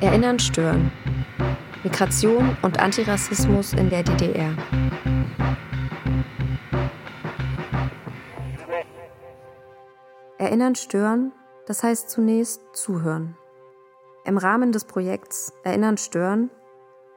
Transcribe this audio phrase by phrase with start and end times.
[0.00, 0.90] Erinnern stören.
[1.84, 4.56] Migration und Antirassismus in der DDR.
[10.38, 11.32] Erinnern stören,
[11.66, 13.36] das heißt zunächst zuhören.
[14.24, 16.48] Im Rahmen des Projekts Erinnern stören,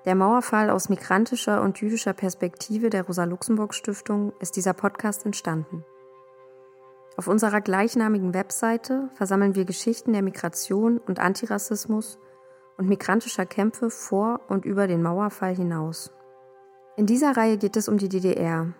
[0.03, 5.85] der Mauerfall aus migrantischer und jüdischer Perspektive der Rosa-Luxemburg-Stiftung, ist dieser Podcast entstanden.
[7.15, 12.19] Auf unserer gleichnamigen Webseite versammeln wir Geschichten der Migration und Antirassismus
[12.77, 16.11] und migrantischer Kämpfe vor und über den Mauerfall hinaus.
[16.97, 18.73] In dieser Reihe geht es um die DDR.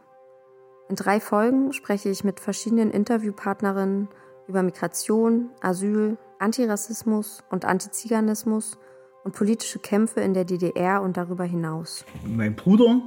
[0.90, 4.10] In drei Folgen spreche ich mit verschiedenen Interviewpartnerinnen
[4.48, 8.78] über Migration, Asyl, Antirassismus und Antiziganismus
[9.24, 12.06] und politische Kämpfe in der DDR und darüber hinaus.
[12.26, 13.02] Mein Bruder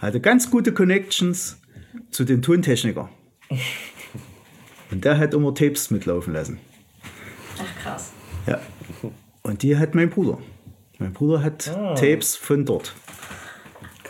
[0.00, 1.60] hatte ganz gute Connections
[2.10, 3.08] zu den Tontechnikern.
[4.90, 6.58] Und der hat immer Tapes mitlaufen lassen.
[9.42, 10.38] Und die hat mein Bruder.
[10.98, 11.94] Mein Bruder hat ah.
[11.94, 12.94] Tapes von dort.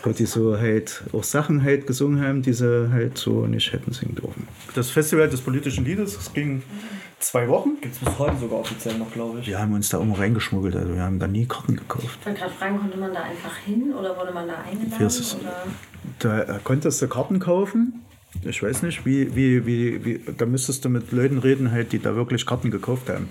[0.03, 3.93] Wo die so halt auch Sachen halt gesungen haben, die sie halt so nicht hätten
[3.93, 4.47] singen dürfen.
[4.75, 6.61] Das Festival des politischen Liedes, das ging
[7.19, 7.77] zwei Wochen.
[7.81, 9.47] Gibt es bis heute sogar offiziell noch, glaube ich.
[9.47, 12.17] Wir haben uns da immer reingeschmuggelt, also wir haben da nie Karten gekauft.
[12.19, 15.07] Ich wollte gerade fragen, konnte man da einfach hin oder wurde man da eingeladen?
[15.07, 15.37] Ist,
[16.19, 18.03] da konntest du Karten kaufen.
[18.45, 21.99] Ich weiß nicht, wie, wie, wie, wie, da müsstest du mit Leuten reden, halt, die
[21.99, 23.29] da wirklich Karten gekauft haben.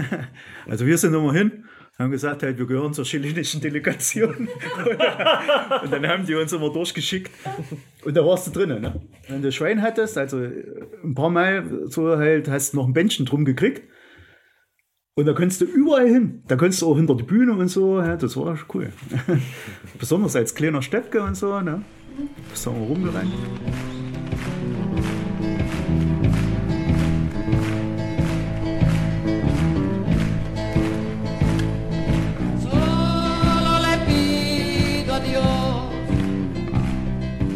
[0.66, 1.64] also wir sind immer hin,
[1.98, 4.34] haben gesagt, halt, wir gehören zur chilenischen Delegation.
[5.82, 7.30] und dann haben die uns immer durchgeschickt.
[8.04, 8.82] Und da warst du drinnen.
[8.82, 9.00] Ne?
[9.28, 13.26] Wenn du Schwein hattest, also ein paar Mal so halt, hast du noch ein Bändchen
[13.26, 13.82] drum gekriegt.
[15.16, 16.42] Und da konntest du überall hin.
[16.48, 18.00] Da konntest du auch hinter die Bühne und so.
[18.00, 18.92] Ja, das war cool.
[20.00, 21.60] Besonders als kleiner Steppke und so.
[21.60, 21.82] Ne?
[22.50, 23.32] Bist du auch rumgerannt.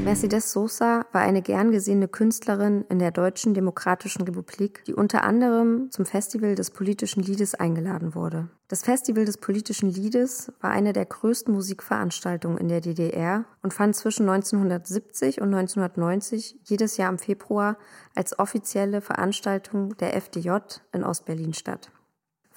[0.08, 5.90] Mercedes Sosa war eine gern gesehene Künstlerin in der Deutschen Demokratischen Republik, die unter anderem
[5.90, 8.48] zum Festival des politischen Liedes eingeladen wurde.
[8.68, 13.96] Das Festival des politischen Liedes war eine der größten Musikveranstaltungen in der DDR und fand
[13.96, 17.76] zwischen 1970 und 1990 jedes Jahr im Februar
[18.14, 20.56] als offizielle Veranstaltung der FDJ
[20.94, 21.90] in Ostberlin statt.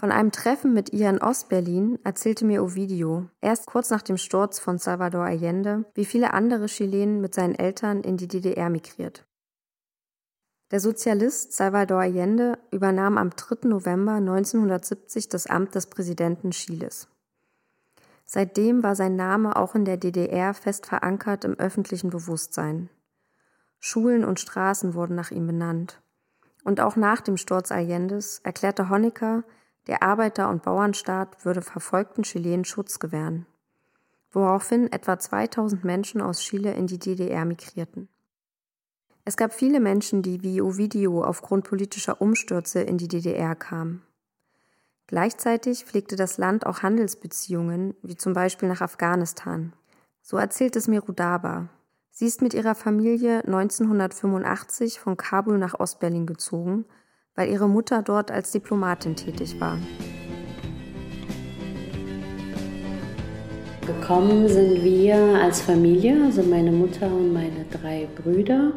[0.01, 4.57] Von einem Treffen mit ihr in Ostberlin erzählte mir Ovidio, erst kurz nach dem Sturz
[4.57, 9.27] von Salvador Allende, wie viele andere Chilenen mit seinen Eltern in die DDR migriert.
[10.71, 13.67] Der Sozialist Salvador Allende übernahm am 3.
[13.67, 17.07] November 1970 das Amt des Präsidenten Chiles.
[18.25, 22.89] Seitdem war sein Name auch in der DDR fest verankert im öffentlichen Bewusstsein.
[23.79, 26.01] Schulen und Straßen wurden nach ihm benannt.
[26.63, 29.43] Und auch nach dem Sturz Allendes erklärte Honecker,
[29.87, 33.45] der Arbeiter- und Bauernstaat würde verfolgten Chilenen Schutz gewähren,
[34.31, 38.07] woraufhin etwa 2000 Menschen aus Chile in die DDR migrierten.
[39.25, 44.03] Es gab viele Menschen, die wie Ovidio aufgrund politischer Umstürze in die DDR kamen.
[45.07, 49.73] Gleichzeitig pflegte das Land auch Handelsbeziehungen, wie zum Beispiel nach Afghanistan.
[50.21, 51.69] So erzählt es mir Rudaba.
[52.11, 56.85] Sie ist mit ihrer Familie 1985 von Kabul nach Ostberlin gezogen
[57.35, 59.77] weil ihre Mutter dort als Diplomatin tätig war.
[63.87, 68.73] Gekommen sind wir als Familie, also meine Mutter und meine drei Brüder,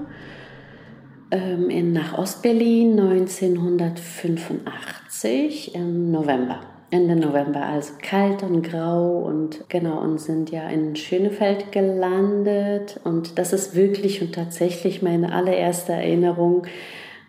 [1.31, 6.61] ähm, in, nach Ostberlin 1985 im November.
[6.91, 13.01] Ende November, also kalt und grau und genau, und sind ja in Schönefeld gelandet.
[13.03, 16.67] Und das ist wirklich und tatsächlich meine allererste Erinnerung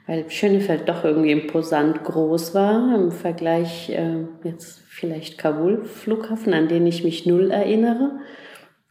[0.07, 6.67] weil Schönefeld doch irgendwie imposant groß war im Vergleich äh, jetzt vielleicht Kabul Flughafen, an
[6.67, 8.19] den ich mich null erinnere,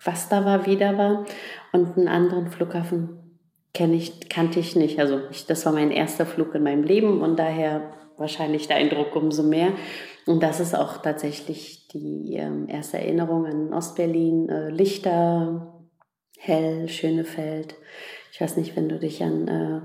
[0.03, 1.25] was da war, wie da war
[1.73, 3.21] und einen anderen Flughafen
[3.73, 4.99] kenne ich, kannte ich nicht.
[5.01, 9.17] Also ich, das war mein erster Flug in meinem Leben und daher wahrscheinlich der Eindruck
[9.17, 9.73] umso mehr.
[10.27, 15.85] Und das ist auch tatsächlich die äh, erste Erinnerung an Ostberlin, äh, Lichter,
[16.39, 17.75] hell, Schönefeld.
[18.33, 19.81] Ich weiß nicht, wenn du dich an äh,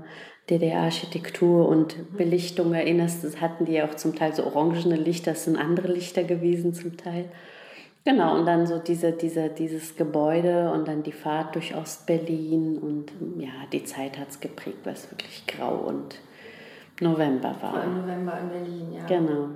[0.50, 5.44] DDR-Architektur und Belichtung erinnerst, das hatten die ja auch zum Teil so orangene Lichter, das
[5.44, 7.26] sind andere Lichter gewesen zum Teil.
[8.04, 13.12] Genau, und dann so diese, diese, dieses Gebäude und dann die Fahrt durch Ostberlin und
[13.38, 16.18] ja, die Zeit hat es geprägt, weil es wirklich grau und
[17.00, 17.84] November war.
[17.84, 19.06] Im November in Berlin, ja.
[19.06, 19.48] Genau.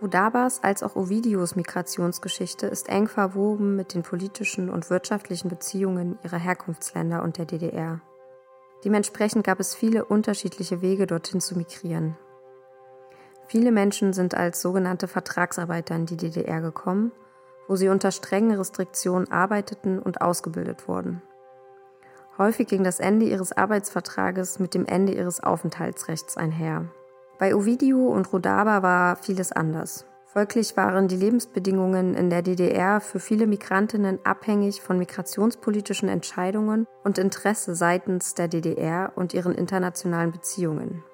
[0.00, 6.38] Budabas als auch Ovidios Migrationsgeschichte ist eng verwoben mit den politischen und wirtschaftlichen Beziehungen ihrer
[6.38, 8.00] Herkunftsländer und der DDR.
[8.84, 12.16] Dementsprechend gab es viele unterschiedliche Wege, dorthin zu migrieren.
[13.48, 17.10] Viele Menschen sind als sogenannte Vertragsarbeiter in die DDR gekommen,
[17.66, 21.22] wo sie unter strengen Restriktionen arbeiteten und ausgebildet wurden.
[22.36, 26.84] Häufig ging das Ende ihres Arbeitsvertrages mit dem Ende ihres Aufenthaltsrechts einher.
[27.38, 30.04] Bei Ovidio und Rodaba war vieles anders.
[30.24, 37.16] Folglich waren die Lebensbedingungen in der DDR für viele Migrantinnen abhängig von migrationspolitischen Entscheidungen und
[37.16, 41.04] Interesse seitens der DDR und ihren internationalen Beziehungen.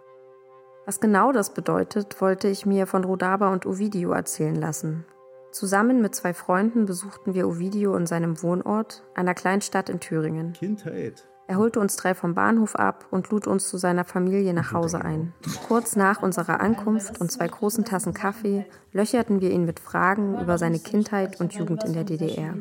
[0.87, 5.05] Was genau das bedeutet, wollte ich mir von Rodaba und Ovidio erzählen lassen.
[5.53, 10.55] Zusammen mit zwei Freunden besuchten wir Ovidio in seinem Wohnort, einer Kleinstadt in Thüringen.
[10.55, 11.29] Kindheit.
[11.47, 15.05] Er holte uns drei vom Bahnhof ab und lud uns zu seiner Familie nach Hause
[15.05, 15.35] ein.
[15.69, 20.57] Kurz nach unserer Ankunft und zwei großen Tassen Kaffee löcherten wir ihn mit Fragen über
[20.57, 22.55] seine Kindheit und Jugend in der DDR.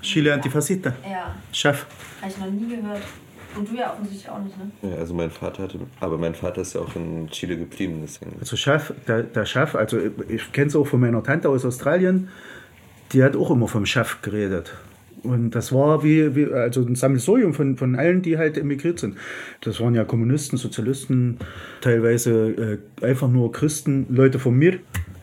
[0.00, 0.94] Chile Antifascista.
[1.10, 1.86] Ja, Chef.
[2.22, 3.02] habe ich noch nie gehört.
[3.56, 4.70] Und du ja offensichtlich auch nicht, ne?
[4.82, 8.36] Ja, also mein Vater hatte, aber mein Vater ist ja auch in Chile geblieben, deswegen.
[8.38, 9.98] Also Chef, der, der Chef, also
[10.28, 12.28] ich kenne es auch von meiner Tante aus Australien,
[13.12, 14.74] die hat auch immer vom Chef geredet.
[15.22, 19.16] Und das war wie, wie also ein Sammelsurium von, von allen, die halt emigriert sind.
[19.60, 21.38] Das waren ja Kommunisten, Sozialisten,
[21.80, 24.78] teilweise äh, einfach nur Christen, Leute von mir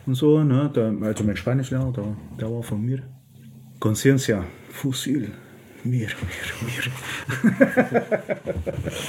[0.06, 0.42] und so.
[0.42, 0.70] Ne?
[0.74, 3.02] Der, also mein Spanischlehrer, der, der war von mir.
[3.78, 5.30] Conciencia, Fusil,
[5.84, 6.08] mir, mir,
[6.66, 6.82] mir.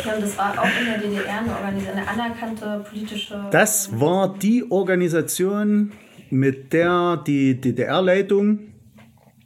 [0.05, 3.45] Ja, und das war auch in der DDR eine, Organis eine anerkannte politische.
[3.51, 5.91] Das war die Organisation,
[6.29, 8.59] mit der die DDR-Leitung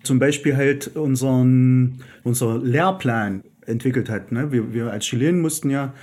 [0.03, 4.31] zum Beispiel halt unseren, unser Lehrplan entwickelt hat.
[4.31, 4.51] Ne?
[4.51, 5.94] Wir, wir als Chilenen mussten ja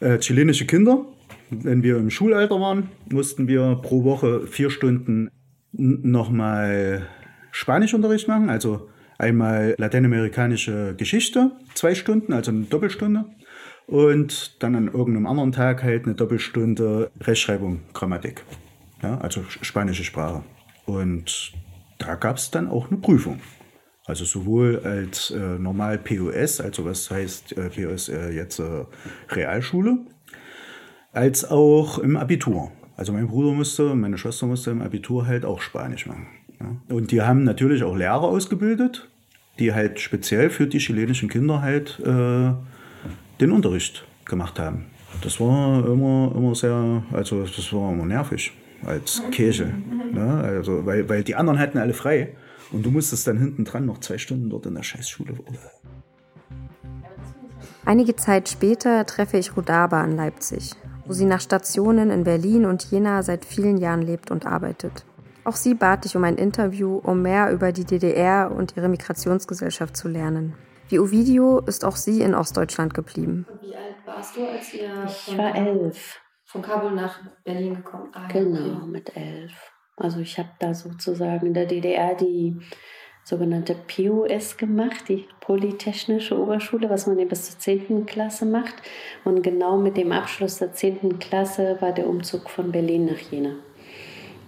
[0.00, 1.04] äh, chilenische Kinder,
[1.50, 5.30] wenn wir im Schulalter waren, mussten wir pro Woche vier Stunden
[5.72, 7.06] nochmal
[7.52, 13.24] Spanischunterricht machen, also einmal lateinamerikanische Geschichte, zwei Stunden, also eine Doppelstunde.
[13.86, 18.44] Und dann an irgendeinem anderen Tag halt eine Doppelstunde Rechtschreibung, Grammatik.
[19.02, 20.42] Ja, also spanische Sprache.
[20.84, 21.52] Und
[21.98, 23.40] da gab es dann auch eine Prüfung.
[24.06, 28.86] Also sowohl als äh, normal POS, also was heißt äh, POS äh, jetzt äh,
[29.28, 29.98] Realschule,
[31.12, 32.72] als auch im Abitur.
[32.96, 36.26] Also mein Bruder musste, meine Schwester musste im Abitur halt auch Spanisch machen.
[36.58, 36.94] Ja.
[36.94, 39.08] Und die haben natürlich auch Lehrer ausgebildet,
[39.58, 42.52] die halt speziell für die chilenischen Kinder halt äh,
[43.40, 44.86] den Unterricht gemacht haben.
[45.22, 48.52] Das war immer, immer sehr, also das war immer nervig
[48.84, 49.72] als Käse.
[50.12, 50.42] Ne?
[50.42, 52.36] Also, weil, weil die anderen hatten alle frei.
[52.70, 55.34] Und du musstest dann hinten dran noch zwei Stunden dort in der Scheißschule.
[57.84, 60.74] Einige Zeit später treffe ich Rudaba in Leipzig,
[61.06, 65.06] wo sie nach Stationen in Berlin und Jena seit vielen Jahren lebt und arbeitet.
[65.44, 69.96] Auch sie bat ich um ein Interview, um mehr über die DDR und ihre Migrationsgesellschaft
[69.96, 70.52] zu lernen.
[70.90, 73.46] Wie Ovidio ist auch sie in Ostdeutschland geblieben.
[73.62, 76.20] Wie alt warst du, als ihr Ich war elf.
[76.48, 78.86] Von Kabul nach Berlin gekommen ah, ja, Genau, okay.
[78.86, 79.72] mit elf.
[79.96, 82.56] Also ich habe da sozusagen in der DDR die
[83.22, 88.06] sogenannte POS gemacht, die Polytechnische Oberschule, was man ja bis zur 10.
[88.06, 88.74] Klasse macht.
[89.24, 91.18] Und genau mit dem Abschluss der 10.
[91.18, 93.56] Klasse war der Umzug von Berlin nach Jena.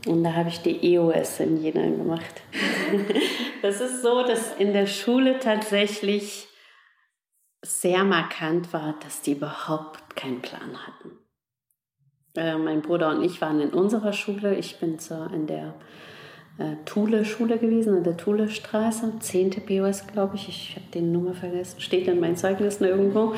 [0.07, 2.43] Und da habe ich die EOS in Jena gemacht.
[3.63, 6.49] das ist so, dass in der Schule tatsächlich
[7.61, 11.20] sehr markant war, dass die überhaupt keinen Plan hatten.
[12.37, 14.55] Äh, mein Bruder und ich waren in unserer Schule.
[14.55, 15.75] Ich bin zur, in der
[16.59, 19.51] äh, Thule-Schule gewesen, in der Thule-Straße, 10.
[19.67, 20.49] POS, glaube ich.
[20.49, 23.35] Ich habe die Nummer vergessen, steht in meinen Zeugnissen irgendwo.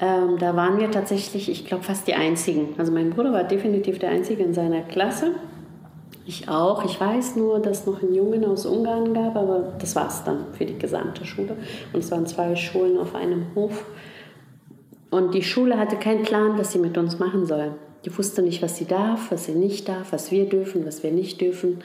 [0.00, 2.74] Ähm, da waren wir tatsächlich, ich glaube, fast die Einzigen.
[2.78, 5.32] Also mein Bruder war definitiv der Einzige in seiner Klasse.
[6.24, 6.84] Ich auch.
[6.84, 10.22] Ich weiß nur, dass es noch einen Jungen aus Ungarn gab, aber das war es
[10.22, 11.56] dann für die gesamte Schule.
[11.92, 13.84] Und es waren zwei Schulen auf einem Hof.
[15.10, 17.72] Und die Schule hatte keinen Plan, was sie mit uns machen soll.
[18.04, 21.10] Die wusste nicht, was sie darf, was sie nicht darf, was wir dürfen, was wir
[21.10, 21.82] nicht dürfen.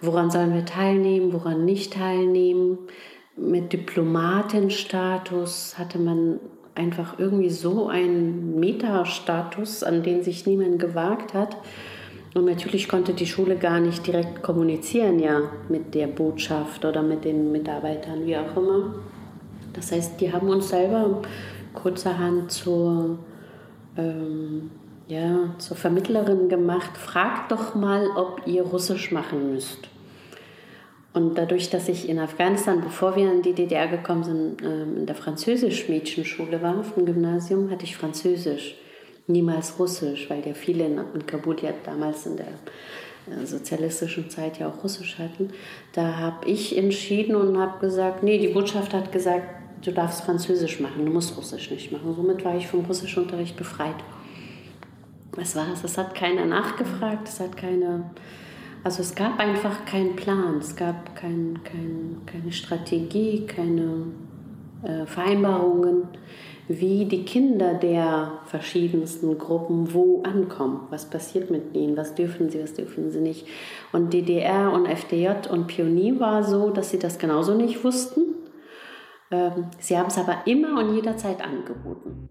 [0.00, 2.78] Woran sollen wir teilnehmen, woran nicht teilnehmen.
[3.36, 6.40] Mit Diplomatenstatus hatte man
[6.74, 11.56] einfach irgendwie so einen Metastatus, an den sich niemand gewagt hat.
[12.34, 17.24] Und natürlich konnte die Schule gar nicht direkt kommunizieren, ja, mit der Botschaft oder mit
[17.24, 18.94] den Mitarbeitern, wie auch immer.
[19.72, 21.22] Das heißt, die haben uns selber
[21.74, 23.18] kurzerhand zur,
[23.96, 24.70] ähm,
[25.10, 26.96] ja, zur Vermittlerin gemacht.
[26.96, 29.88] Fragt doch mal, ob ihr Russisch machen müsst.
[31.12, 35.06] Und dadurch, dass ich in Afghanistan, bevor wir in die DDR gekommen sind, ähm, in
[35.06, 38.76] der Französisch-Mädchenschule war, auf dem Gymnasium, hatte ich Französisch
[39.26, 44.68] niemals Russisch, weil ja viele in, Kabul ja damals in der äh, sozialistischen Zeit ja
[44.68, 45.50] auch Russisch hatten.
[45.92, 49.48] Da habe ich entschieden und habe gesagt, nee, die Botschaft hat gesagt,
[49.84, 52.14] du darfst Französisch machen, du musst Russisch nicht machen.
[52.14, 53.96] Somit war ich vom Russischunterricht befreit.
[55.32, 55.84] Was war es?
[55.84, 58.10] Es hat keiner nachgefragt, es hat keine,
[58.82, 64.06] also es gab einfach keinen Plan, es gab kein, kein, keine Strategie, keine
[64.82, 66.08] äh, Vereinbarungen,
[66.68, 70.86] wie die Kinder der verschiedensten Gruppen wo ankommen.
[70.90, 71.96] Was passiert mit ihnen?
[71.96, 73.46] Was dürfen sie, was dürfen sie nicht?
[73.92, 78.36] Und DDR und FDJ und Pionier war so, dass sie das genauso nicht wussten.
[79.32, 82.28] Ähm, sie haben es aber immer und jederzeit angeboten.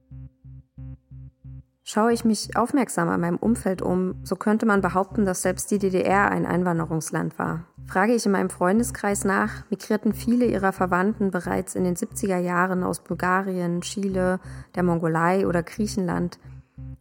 [1.91, 5.79] Schaue ich mich aufmerksam an meinem Umfeld um, so könnte man behaupten, dass selbst die
[5.79, 7.65] DDR ein Einwanderungsland war.
[7.87, 12.83] Frage ich in meinem Freundeskreis nach, migrierten viele ihrer Verwandten bereits in den 70er Jahren
[12.83, 14.39] aus Bulgarien, Chile,
[14.75, 16.37] der Mongolei oder Griechenland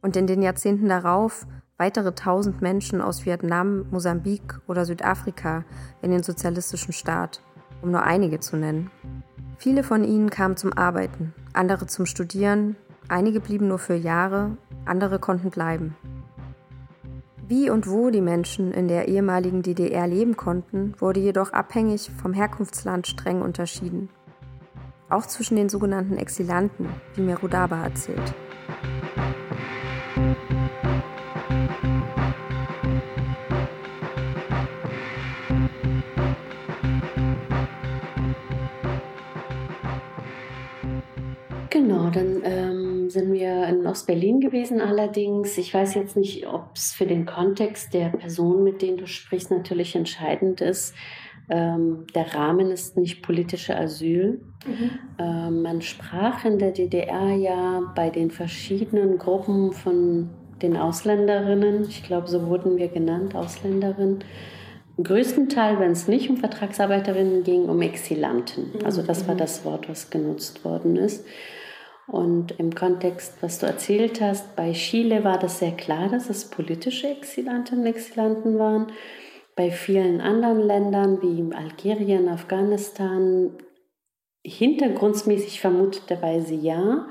[0.00, 5.64] und in den Jahrzehnten darauf weitere tausend Menschen aus Vietnam, Mosambik oder Südafrika
[6.00, 7.42] in den sozialistischen Staat,
[7.82, 8.90] um nur einige zu nennen.
[9.58, 12.76] Viele von ihnen kamen zum Arbeiten, andere zum Studieren,
[13.08, 14.56] einige blieben nur für Jahre,
[14.88, 15.96] andere konnten bleiben.
[17.48, 22.34] Wie und wo die Menschen in der ehemaligen DDR leben konnten, wurde jedoch abhängig vom
[22.34, 24.10] Herkunftsland streng unterschieden.
[25.08, 28.34] Auch zwischen den sogenannten Exilanten, wie mir Rudaba erzählt.
[41.70, 42.87] Genau, dann ähm,
[43.18, 45.58] sind wir in Ostberlin gewesen allerdings.
[45.58, 49.50] Ich weiß jetzt nicht, ob es für den Kontext der Person, mit denen du sprichst,
[49.50, 50.94] natürlich entscheidend ist.
[51.50, 54.40] Ähm, der Rahmen ist nicht politische Asyl.
[54.66, 54.90] Mhm.
[55.18, 62.02] Ähm, man sprach in der DDR ja bei den verschiedenen Gruppen von den Ausländerinnen, ich
[62.02, 64.24] glaube, so wurden wir genannt, Ausländerinnen,
[64.96, 68.72] im größten Teil, wenn es nicht um Vertragsarbeiterinnen ging, um Exilanten.
[68.84, 69.38] Also das war mhm.
[69.38, 71.24] das Wort, was genutzt worden ist.
[72.08, 76.48] Und im Kontext, was du erzählt hast, bei Chile war das sehr klar, dass es
[76.48, 78.92] politische Exilantinnen und Exilanten waren.
[79.54, 83.50] Bei vielen anderen Ländern wie Algerien, Afghanistan,
[84.42, 87.08] hintergrundsmäßig vermuteterweise ja,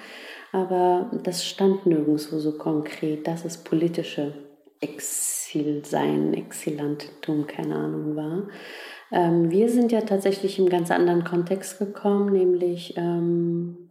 [0.51, 4.34] aber das stand nirgendwo so konkret, dass es politische
[4.80, 8.48] Exil sein, Exilantentum, keine Ahnung war.
[9.12, 13.87] Ähm, wir sind ja tatsächlich im ganz anderen Kontext gekommen, nämlich ähm,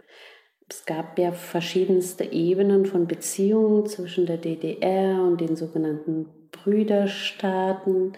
[0.68, 8.14] es gab ja verschiedenste Ebenen von Beziehungen zwischen der DDR und den sogenannten Brüderstaaten.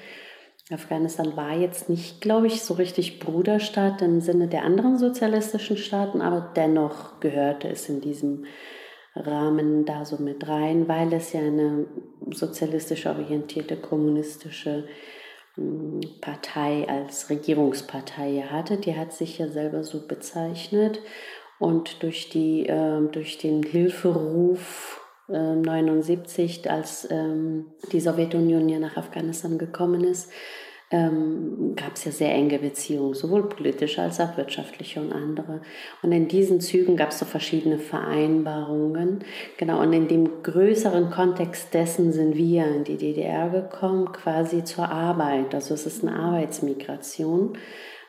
[0.70, 6.20] Afghanistan war jetzt nicht, glaube ich, so richtig Bruderstaat im Sinne der anderen sozialistischen Staaten,
[6.20, 8.44] aber dennoch gehörte es in diesem
[9.14, 11.86] Rahmen da so mit rein, weil es ja eine
[12.30, 14.84] sozialistisch orientierte kommunistische
[15.54, 18.76] hm, Partei als Regierungspartei hatte.
[18.76, 21.00] Die hat sich ja selber so bezeichnet
[21.58, 28.96] und durch, die, äh, durch den Hilferuf äh, 79, als ähm, die Sowjetunion ja nach
[28.96, 30.30] Afghanistan gekommen ist,
[30.90, 35.60] ähm, gab es ja sehr enge Beziehungen, sowohl politische als auch wirtschaftliche und andere.
[36.02, 39.22] Und in diesen Zügen gab es so verschiedene Vereinbarungen.
[39.58, 44.88] Genau, und in dem größeren Kontext dessen sind wir in die DDR gekommen, quasi zur
[44.88, 45.54] Arbeit.
[45.54, 47.58] Also es ist eine Arbeitsmigration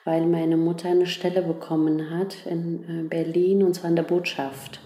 [0.06, 4.82] weil meine Mutter eine Stelle bekommen hat in äh, Berlin und zwar in der Botschaft.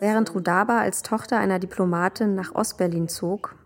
[0.00, 3.56] Während Rudaba als Tochter einer Diplomatin nach Ostberlin zog,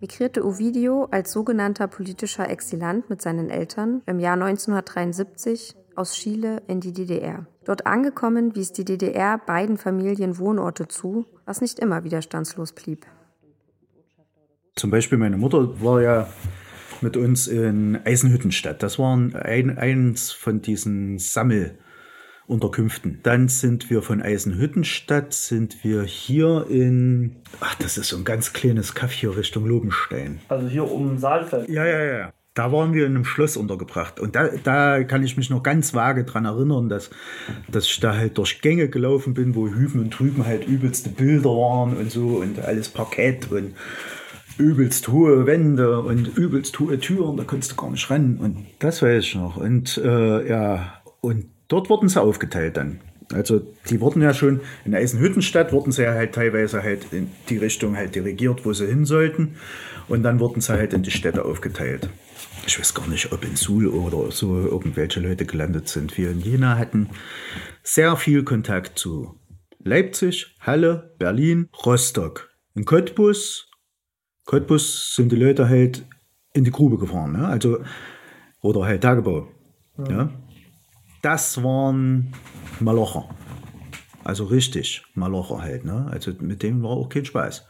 [0.00, 6.80] migrierte Ovidio als sogenannter politischer Exilant mit seinen Eltern im Jahr 1973 aus Chile in
[6.80, 7.46] die DDR.
[7.64, 13.06] Dort angekommen wies die DDR beiden Familien Wohnorte zu, was nicht immer widerstandslos blieb.
[14.74, 16.28] Zum Beispiel meine Mutter war ja
[17.02, 18.82] mit uns in Eisenhüttenstadt.
[18.82, 23.20] Das war ein, eins von diesen Sammelunterkünften.
[23.22, 28.52] Dann sind wir von Eisenhüttenstadt, sind wir hier in, ach, das ist so ein ganz
[28.52, 30.40] kleines Kaff hier Richtung Lobenstein.
[30.48, 31.68] Also hier um Saalfeld.
[31.68, 32.32] Ja, ja, ja.
[32.54, 34.18] Da waren wir in einem Schloss untergebracht.
[34.18, 37.08] Und da, da kann ich mich noch ganz vage dran erinnern, dass,
[37.70, 41.50] dass ich da halt durch Gänge gelaufen bin, wo hüben und drüben halt übelste Bilder
[41.50, 43.76] waren und so und alles Parkett und
[44.58, 48.38] übelst hohe Wände und übelst hohe Türen, da konntest du gar nicht rennen.
[48.38, 49.56] Und das weiß ich noch.
[49.56, 53.00] Und äh, ja, und dort wurden sie aufgeteilt dann.
[53.32, 53.60] Also
[53.90, 57.96] die wurden ja schon in Eisenhüttenstadt wurden sie ja halt teilweise halt in die Richtung
[57.96, 59.56] halt dirigiert, wo sie hin sollten.
[60.08, 62.08] Und dann wurden sie halt in die Städte aufgeteilt.
[62.66, 66.16] Ich weiß gar nicht, ob in Suhl oder so irgendwelche Leute gelandet sind.
[66.16, 67.10] Wir in Jena hatten
[67.82, 69.38] sehr viel Kontakt zu
[69.82, 72.50] Leipzig, Halle, Berlin, Rostock.
[72.74, 73.67] In Cottbus
[74.48, 76.06] Cottbus sind die Leute halt
[76.54, 77.46] in die Grube gefahren, ne?
[77.46, 77.80] also,
[78.62, 79.46] oder halt Tagebau.
[79.98, 80.10] Ja.
[80.10, 80.30] ja.
[81.20, 82.32] Das waren
[82.80, 83.28] Malocher.
[84.24, 85.84] Also richtig Malocher halt.
[85.84, 86.08] Ne?
[86.10, 87.68] Also mit denen war auch kein Spaß.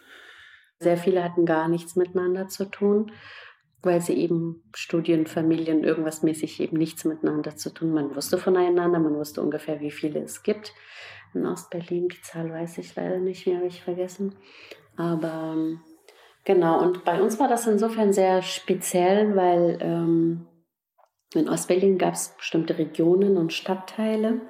[0.78, 3.10] Sehr viele hatten gar nichts miteinander zu tun,
[3.82, 7.92] weil sie eben Studien, Familien, irgendwas mäßig eben nichts miteinander zu tun.
[7.92, 10.72] Man wusste voneinander, man wusste ungefähr, wie viele es gibt.
[11.34, 14.36] In Ostberlin, die Zahl weiß ich leider nicht mehr, habe ich vergessen.
[14.96, 15.80] Aber ähm,
[16.44, 20.46] genau, und bei uns war das insofern sehr speziell, weil ähm,
[21.34, 24.40] in Ostberlin gab es bestimmte Regionen und Stadtteile,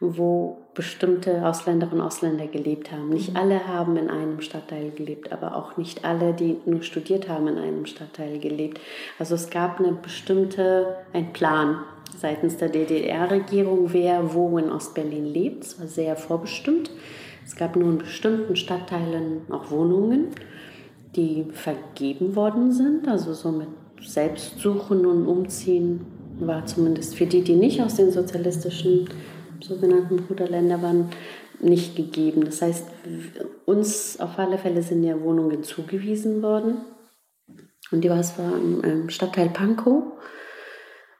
[0.00, 3.08] wo bestimmte Ausländerinnen und Ausländer gelebt haben.
[3.08, 3.36] Nicht mhm.
[3.36, 7.58] alle haben in einem Stadtteil gelebt, aber auch nicht alle, die nur studiert haben, in
[7.58, 8.80] einem Stadtteil gelebt.
[9.18, 11.82] Also es gab eine bestimmte, ein Plan
[12.16, 15.64] seitens der DDR-Regierung, wer wo in Ostberlin lebt.
[15.64, 16.90] Es war sehr vorbestimmt.
[17.44, 20.28] Es gab nur in bestimmten Stadtteilen auch Wohnungen,
[21.18, 23.68] die vergeben worden sind, also so mit
[24.00, 26.06] Selbstsuchen und Umziehen
[26.38, 29.08] war zumindest für die, die nicht aus den sozialistischen
[29.60, 31.10] sogenannten Bruderländern waren,
[31.60, 32.44] nicht gegeben.
[32.44, 32.86] Das heißt,
[33.66, 36.76] uns auf alle Fälle sind ja Wohnungen zugewiesen worden.
[37.90, 38.52] Und die war es war
[38.84, 40.04] im Stadtteil Pankow.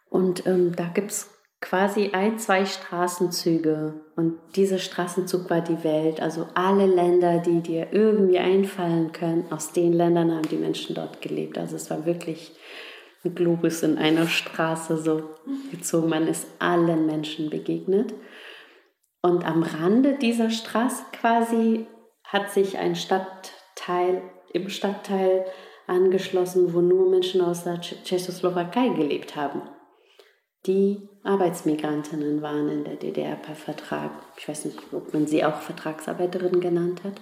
[0.09, 1.29] Und ähm, da gibt es
[1.61, 4.01] quasi ein, zwei Straßenzüge.
[4.17, 6.21] Und dieser Straßenzug war die Welt.
[6.21, 11.21] Also alle Länder, die dir irgendwie einfallen können, aus den Ländern haben die Menschen dort
[11.21, 11.59] gelebt.
[11.59, 12.53] Also es war wirklich
[13.25, 15.31] ein Globus in einer Straße so
[15.71, 16.09] gezogen.
[16.09, 18.15] Man ist allen Menschen begegnet.
[19.21, 21.87] Und am Rande dieser Straße quasi
[22.25, 24.23] hat sich ein Stadtteil
[24.53, 25.45] im Stadtteil
[25.87, 29.63] angeschlossen, wo nur Menschen aus der Tschechoslowakei gelebt haben.
[30.67, 34.11] Die Arbeitsmigrantinnen waren in der DDR per Vertrag.
[34.39, 37.21] Ich weiß nicht, ob man sie auch Vertragsarbeiterinnen genannt hat.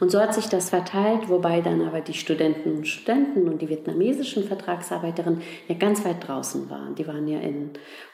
[0.00, 3.68] Und so hat sich das verteilt, wobei dann aber die Studenten und Studenten und die
[3.68, 6.96] vietnamesischen Vertragsarbeiterinnen ja ganz weit draußen waren.
[6.96, 7.70] Die waren ja in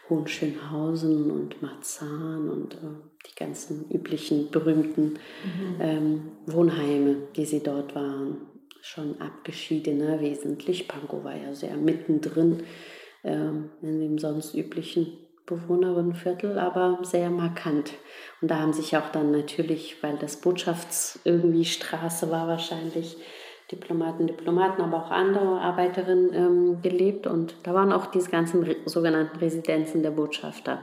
[0.09, 2.79] Hohenschönhausen und Marzahn und äh,
[3.27, 5.77] die ganzen üblichen berühmten mhm.
[5.81, 8.37] ähm, Wohnheime, die sie dort waren,
[8.83, 10.87] schon abgeschiedene wesentlich.
[10.87, 12.63] Pankow war ja sehr mittendrin
[13.23, 17.93] in dem sonst üblichen Bewohnerinnenviertel, aber sehr markant.
[18.41, 23.17] Und da haben sich auch dann natürlich, weil das Botschafts irgendwie Straße war wahrscheinlich,
[23.71, 27.27] Diplomaten, Diplomaten, aber auch andere Arbeiterinnen ähm, gelebt.
[27.27, 30.81] Und da waren auch diese ganzen re sogenannten Residenzen der Botschafter.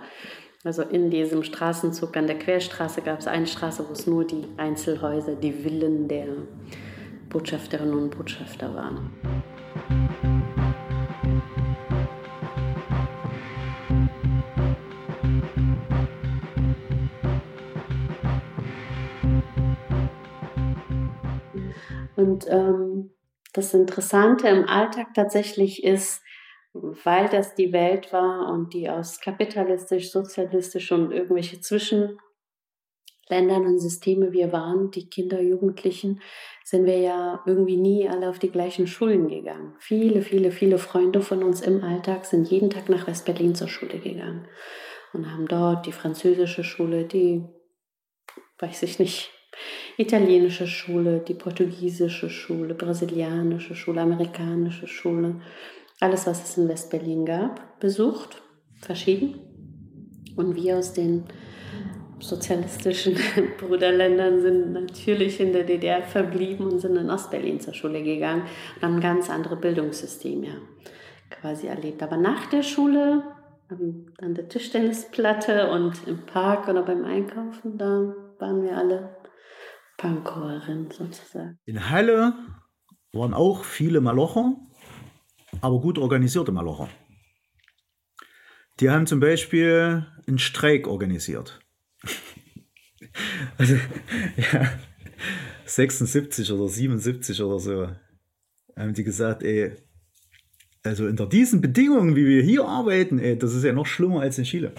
[0.64, 4.46] Also in diesem Straßenzug an der Querstraße gab es eine Straße, wo es nur die
[4.58, 6.28] Einzelhäuser, die Villen der
[7.30, 10.27] Botschafterinnen und Botschafter waren.
[22.18, 23.12] Und ähm,
[23.54, 26.22] das Interessante im Alltag tatsächlich ist,
[26.74, 32.18] weil das die Welt war und die aus kapitalistisch, sozialistisch und irgendwelche Zwischenländern
[33.30, 36.22] und Systeme wir waren, die Kinder, Jugendlichen,
[36.64, 39.76] sind wir ja irgendwie nie alle auf die gleichen Schulen gegangen.
[39.80, 44.00] Viele, viele, viele Freunde von uns im Alltag sind jeden Tag nach West-Berlin zur Schule
[44.00, 44.48] gegangen
[45.14, 47.44] und haben dort die französische Schule, die,
[48.60, 49.32] weiß ich nicht,
[49.98, 55.42] italienische Schule, die portugiesische Schule, brasilianische Schule, amerikanische Schule,
[56.00, 58.42] alles, was es in Westberlin gab, besucht,
[58.80, 59.40] verschieden.
[60.36, 61.24] Und wir aus den
[62.20, 63.18] sozialistischen
[63.60, 68.44] Bruderländern sind natürlich in der DDR verblieben und sind in Ostberlin zur Schule gegangen
[68.76, 70.54] und haben ganz anderes Bildungssystem ja
[71.30, 72.02] quasi erlebt.
[72.04, 73.24] Aber nach der Schule,
[73.70, 79.17] an der Tischtennisplatte und im Park oder beim Einkaufen, da waren wir alle
[79.98, 81.60] Pankowerin sozusagen.
[81.66, 82.34] In Halle
[83.12, 84.56] waren auch viele Malocher,
[85.62, 86.90] aber gut organisierte Malocher.
[88.80, 91.60] Die haben zum Beispiel einen Streik organisiert.
[93.58, 94.70] also, ja,
[95.66, 97.90] 76 oder 77 oder so
[98.76, 99.76] haben die gesagt, ey,
[100.84, 104.38] also unter diesen Bedingungen, wie wir hier arbeiten, ey, das ist ja noch schlimmer als
[104.38, 104.72] in Chile.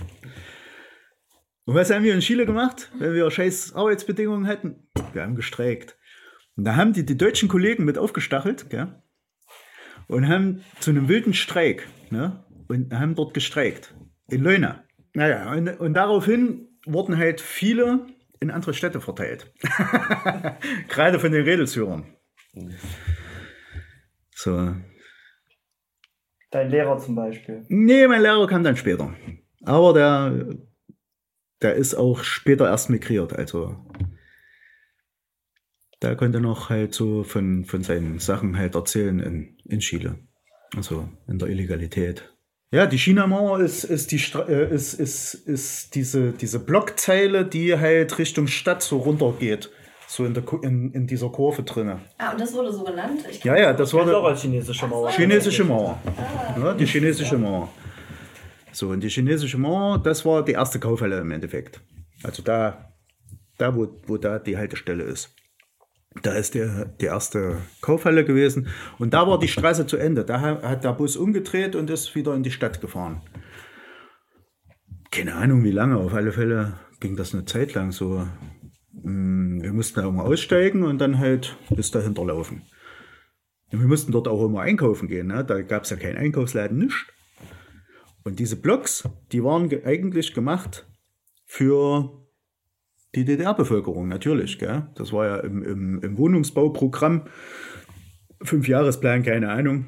[1.69, 4.89] Und was haben wir in Chile gemacht, wenn wir scheiß Arbeitsbedingungen hätten?
[5.13, 5.99] Wir haben gestreikt.
[6.57, 9.03] Und da haben die die deutschen Kollegen mit aufgestachelt gell?
[10.07, 12.43] und haben zu einem wilden Streik ne?
[12.69, 13.95] und haben dort gestreikt.
[14.31, 14.83] In Leuna.
[15.13, 18.07] Naja, und, und daraufhin wurden halt viele
[18.41, 19.53] in andere Städte verteilt.
[20.89, 22.07] Gerade von den Redelsführern.
[24.35, 24.75] So.
[26.51, 27.67] Dein Lehrer zum Beispiel?
[27.69, 29.15] Nee, mein Lehrer kam dann später.
[29.67, 30.57] Aber der
[31.63, 33.33] der ist auch später erst migriert.
[33.33, 33.77] Also
[36.03, 40.19] der konnte noch halt so von, von seinen Sachen halt erzählen in, in Chile.
[40.77, 42.33] Also in der Illegalität.
[42.71, 48.19] Ja, die China-Mauer ist, ist, die, äh, ist, ist, ist diese, diese Blockzeile, die halt
[48.19, 49.71] Richtung Stadt so runtergeht.
[50.07, 52.01] so in, der, in, in dieser Kurve drinne.
[52.19, 53.25] Ah, und das wurde so genannt?
[53.31, 55.11] Ich Ja, ja, das war Das auch als chinesische Mauer.
[55.11, 55.99] chinesische Mauer.
[56.59, 57.71] Ja, die chinesische Mauer.
[58.79, 61.81] So, und die chinesische Mauer, das war die erste Kaufhalle im Endeffekt.
[62.23, 62.93] Also da,
[63.57, 65.35] da wo, wo da die Haltestelle ist.
[66.23, 68.69] Da ist der, die erste Kaufhalle gewesen.
[69.01, 70.25] Und da war die Straße zu Ende.
[70.25, 73.21] Da ha- hat der Bus umgedreht und ist wieder in die Stadt gefahren.
[75.11, 75.97] Keine Ahnung, wie lange.
[75.97, 78.27] Auf alle Fälle ging das eine Zeit lang so.
[78.93, 82.63] Mm, Wir mussten da immer aussteigen und dann halt bis dahinter laufen.
[83.71, 85.27] Wir mussten dort auch immer einkaufen gehen.
[85.27, 85.45] Ne?
[85.45, 87.05] Da gab es ja keinen Einkaufsladen, nichts.
[88.29, 90.87] Und diese Blocks, die waren ge eigentlich gemacht
[91.47, 92.27] für
[93.15, 94.59] die DDR-Bevölkerung, natürlich.
[94.59, 94.87] Gell?
[94.97, 97.27] Das war ja im, im, im Wohnungsbauprogramm,
[98.43, 99.87] Fünfjahresplan, keine Ahnung,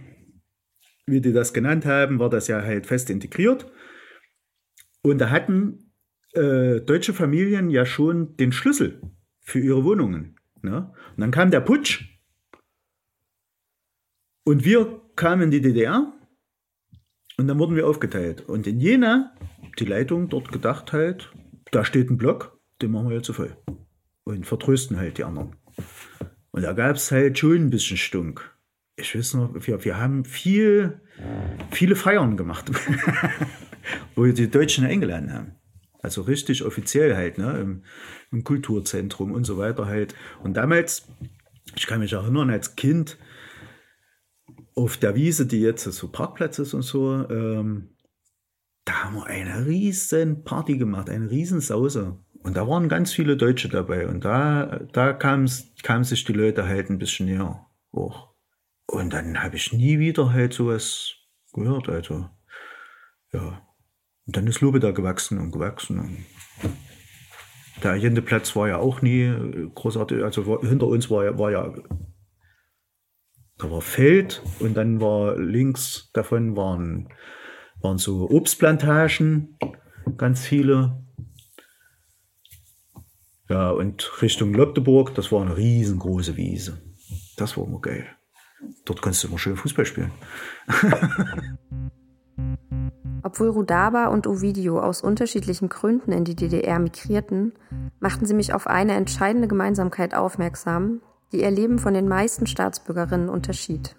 [1.04, 3.70] wie die das genannt haben, war das ja halt fest integriert.
[5.02, 5.92] Und da hatten
[6.32, 9.02] äh, deutsche Familien ja schon den Schlüssel
[9.42, 10.36] für ihre Wohnungen.
[10.62, 10.90] Ne?
[11.10, 12.18] Und dann kam der Putsch
[14.44, 16.14] und wir kamen in die DDR
[17.40, 18.42] und dann wurden wir aufgeteilt.
[18.42, 19.32] Und in Jena,
[19.78, 21.32] die Leitung dort gedacht halt,
[21.70, 23.56] da steht ein Block, den machen wir jetzt zu voll.
[24.24, 25.56] Und vertrösten halt die anderen.
[26.50, 28.54] Und da gab es halt schon ein bisschen Stunk.
[28.96, 31.00] Ich weiß noch, wir, wir haben viel,
[31.70, 32.70] viele Feiern gemacht,
[34.14, 35.54] wo wir die Deutschen eingeladen haben.
[36.02, 37.58] Also richtig offiziell halt, ne?
[37.58, 37.84] Im,
[38.30, 40.14] im Kulturzentrum und so weiter halt.
[40.42, 41.08] Und damals,
[41.74, 43.16] ich kann mich erinnern, als Kind,
[44.74, 47.90] auf der Wiese, die jetzt so Parkplatz ist und so, ähm,
[48.84, 52.18] da haben wir eine riesen Party gemacht, eine riesen Sause.
[52.42, 54.06] Und da waren ganz viele Deutsche dabei.
[54.06, 58.30] Und da, da kamen sich die Leute halt ein bisschen näher hoch.
[58.86, 61.14] Und dann habe ich nie wieder halt sowas
[61.52, 61.88] gehört.
[61.88, 62.28] Also,
[63.32, 63.62] ja.
[64.26, 66.00] Und dann ist Lobe da gewachsen und gewachsen.
[66.00, 66.26] Und
[67.82, 70.22] der Allendeplatz war ja auch nie äh, großartig.
[70.24, 71.74] Also hinter uns war ja, war ja
[73.60, 77.08] da war Feld und dann war links davon waren,
[77.80, 79.58] waren so Obstplantagen,
[80.16, 81.04] ganz viele.
[83.48, 86.80] Ja, und Richtung Lobdeburg, das war eine riesengroße Wiese.
[87.36, 88.06] Das war immer geil.
[88.84, 90.12] Dort konntest du immer schön Fußball spielen.
[93.22, 97.52] Obwohl Rudaba und Ovidio aus unterschiedlichen Gründen in die DDR migrierten,
[97.98, 103.28] machten sie mich auf eine entscheidende Gemeinsamkeit aufmerksam, die ihr Leben von den meisten Staatsbürgerinnen
[103.28, 103.96] unterschied.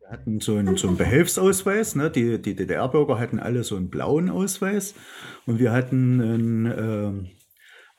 [0.00, 1.94] Wir hatten so einen, so einen Behelfsausweis.
[1.94, 2.10] Ne?
[2.10, 4.94] Die, die DDR-Bürger hatten alle so einen blauen Ausweis
[5.46, 7.28] und wir hatten einen ähm,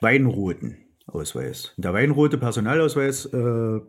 [0.00, 1.72] weinroten Ausweis.
[1.76, 3.80] Der weinrote Personalausweis äh,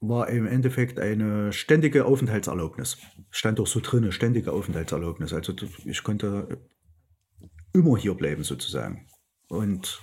[0.00, 2.98] war im Endeffekt eine ständige Aufenthaltserlaubnis.
[3.30, 5.32] Stand auch so drin, ständige Aufenthaltserlaubnis.
[5.32, 5.54] Also
[5.84, 6.60] ich konnte
[7.72, 9.06] immer hier bleiben sozusagen.
[9.48, 10.00] Und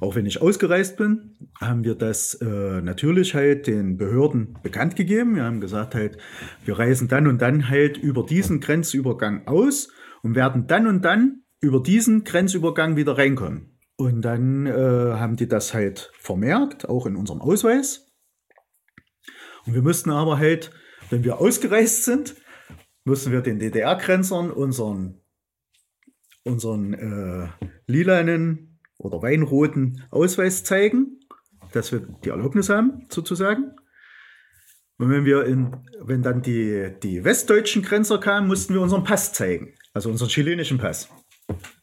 [0.00, 5.36] auch wenn ich ausgereist bin, haben wir das äh, natürlich halt den Behörden bekannt gegeben.
[5.36, 6.18] Wir haben gesagt halt,
[6.64, 9.88] wir reisen dann und dann halt über diesen Grenzübergang aus
[10.22, 13.78] und werden dann und dann über diesen Grenzübergang wieder reinkommen.
[13.96, 18.12] Und dann äh, haben die das halt vermerkt, auch in unserem Ausweis.
[19.64, 20.70] Und wir mussten aber halt,
[21.08, 22.36] wenn wir ausgereist sind,
[23.04, 25.22] mussten wir den DDR-Grenzern unseren,
[26.44, 27.48] unseren äh,
[27.86, 31.20] lilanen oder weinroten Ausweis zeigen,
[31.72, 33.72] dass wir die Erlaubnis haben, sozusagen.
[34.98, 39.32] Und wenn wir in, wenn dann die, die westdeutschen Grenzer kamen, mussten wir unseren Pass
[39.34, 41.08] zeigen, also unseren chilenischen Pass.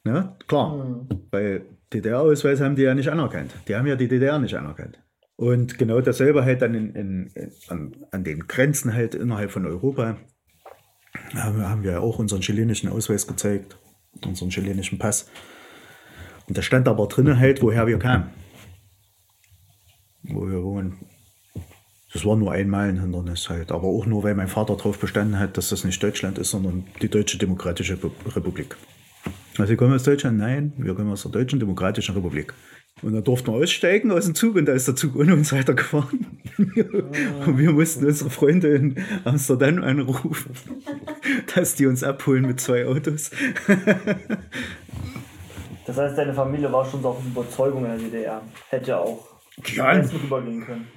[0.03, 0.35] Ne?
[0.47, 3.51] Klar, weil DDR-Ausweis haben die ja nicht anerkannt.
[3.67, 4.99] Die haben ja die DDR nicht anerkannt.
[5.35, 9.65] Und genau dasselbe halt dann in, in, in, an, an den Grenzen halt innerhalb von
[9.65, 10.17] Europa
[11.35, 13.77] haben, wir- haben wir auch unseren chilenischen Ausweis gezeigt,
[14.25, 15.29] unseren chilenischen Pass.
[16.47, 18.29] Und da stand aber drinnen halt, woher wir kamen.
[20.23, 20.97] Wo wir wohnen.
[22.13, 25.39] Das war nur einmal ein Hindernis halt, aber auch nur, weil mein Vater darauf bestanden
[25.39, 27.97] hat, dass das nicht Deutschland ist, sondern die Deutsche Demokratische
[28.35, 28.77] Republik.
[29.57, 30.37] Also, Sie kommen aus Deutschland?
[30.37, 32.53] Nein, wir kommen aus der Deutschen Demokratischen Republik.
[33.01, 35.51] Und dann durften wir aussteigen aus dem Zug und da ist der Zug ohne uns
[35.51, 36.39] weitergefahren.
[36.57, 40.51] und wir mussten unsere Freunde in Amsterdam anrufen,
[41.55, 43.31] dass die uns abholen mit zwei Autos.
[45.95, 48.41] Das heißt, deine Familie war schon so auf Überzeugung in der DDR.
[48.69, 49.27] Hätte auch
[49.75, 50.87] Ja, rübergehen können.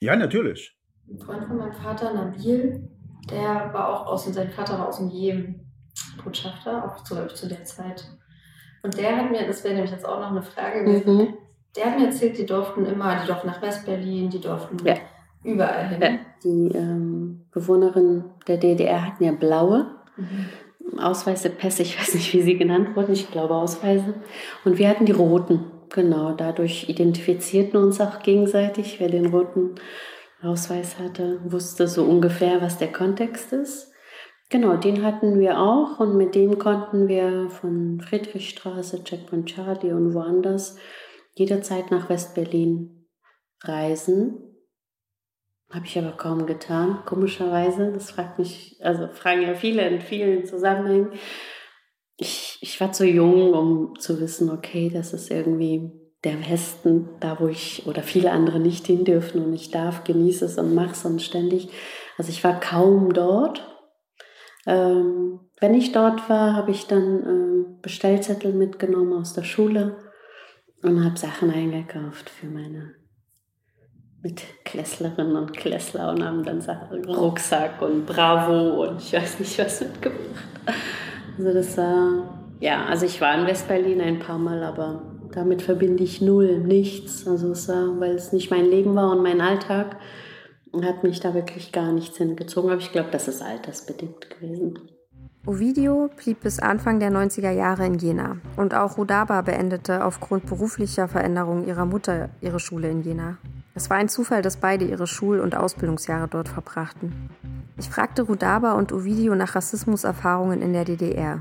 [0.00, 0.76] ja natürlich.
[1.10, 2.88] Ein Freund von meinem Vater, Nabil,
[3.30, 5.66] der war auch aus, sein Vater war aus dem Jemen
[6.22, 8.06] Botschafter, auch zu, zu der Zeit.
[8.82, 11.34] Und der hat mir, das wäre nämlich jetzt auch noch eine Frage gewesen, Mhm.
[11.76, 14.94] der hat mir erzählt, die durften immer, die durften nach West-Berlin, die durften Ja.
[15.42, 16.00] überall hin.
[16.02, 16.18] Ja.
[16.44, 20.46] Die ähm, Bewohnerinnen der DDR hatten ja blaue Mhm.
[20.98, 24.14] Ausweise, Pässe, ich weiß nicht, wie sie genannt wurden, ich glaube Ausweise.
[24.64, 25.64] Und wir hatten die roten.
[25.88, 28.98] genau, dadurch identifizierten uns auch gegenseitig.
[28.98, 29.76] Wer den roten
[30.42, 33.92] Ausweis hatte, wusste so ungefähr, was der Kontext ist.
[34.48, 40.14] Genau, den hatten wir auch und mit dem konnten wir von Friedrichstraße, Checkpoint Charlie und
[40.14, 40.76] woanders
[41.34, 43.06] jederzeit nach West-Berlin
[43.62, 44.55] reisen.
[45.70, 47.92] Habe ich aber kaum getan, komischerweise.
[47.92, 51.10] Das fragt mich, also fragen ja viele in vielen Zusammenhängen.
[52.16, 55.90] Ich, ich war zu jung, um zu wissen, okay, das ist irgendwie
[56.24, 60.44] der Westen, da wo ich oder viele andere nicht hin dürfen und ich darf, genieße
[60.44, 61.68] es und mache es und ständig.
[62.16, 63.66] Also ich war kaum dort.
[64.66, 69.96] Ähm, wenn ich dort war, habe ich dann ähm, Bestellzettel mitgenommen aus der Schule
[70.82, 72.94] und habe Sachen eingekauft für meine
[74.26, 76.60] mit Klässlerinnen und Klässler und haben dann
[77.06, 80.20] Rucksack und Bravo und ich weiß nicht was mitgebracht.
[81.38, 86.02] Also das war, ja, also ich war in Westberlin ein paar Mal, aber damit verbinde
[86.02, 87.26] ich null, nichts.
[87.28, 89.96] Also es war, weil es nicht mein Leben war und mein Alltag,
[90.82, 92.70] hat mich da wirklich gar nichts hingezogen.
[92.70, 94.78] Aber ich glaube, das ist altersbedingt gewesen.
[95.46, 101.06] Ovidio blieb bis Anfang der 90er Jahre in Jena und auch Rudaba beendete aufgrund beruflicher
[101.06, 103.36] Veränderungen ihrer Mutter ihre Schule in Jena.
[103.72, 107.30] Es war ein Zufall, dass beide ihre Schul- und Ausbildungsjahre dort verbrachten.
[107.76, 111.40] Ich fragte Rudaba und Ovidio nach Rassismuserfahrungen in der DDR.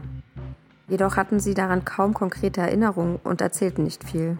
[0.87, 4.37] Jedoch hatten sie daran kaum konkrete Erinnerungen und erzählten nicht viel.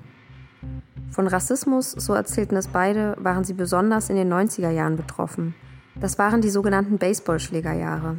[1.10, 5.56] Von Rassismus, so erzählten es beide, waren sie besonders in den 90er Jahren betroffen.
[5.96, 8.18] Das waren die sogenannten Baseballschlägerjahre.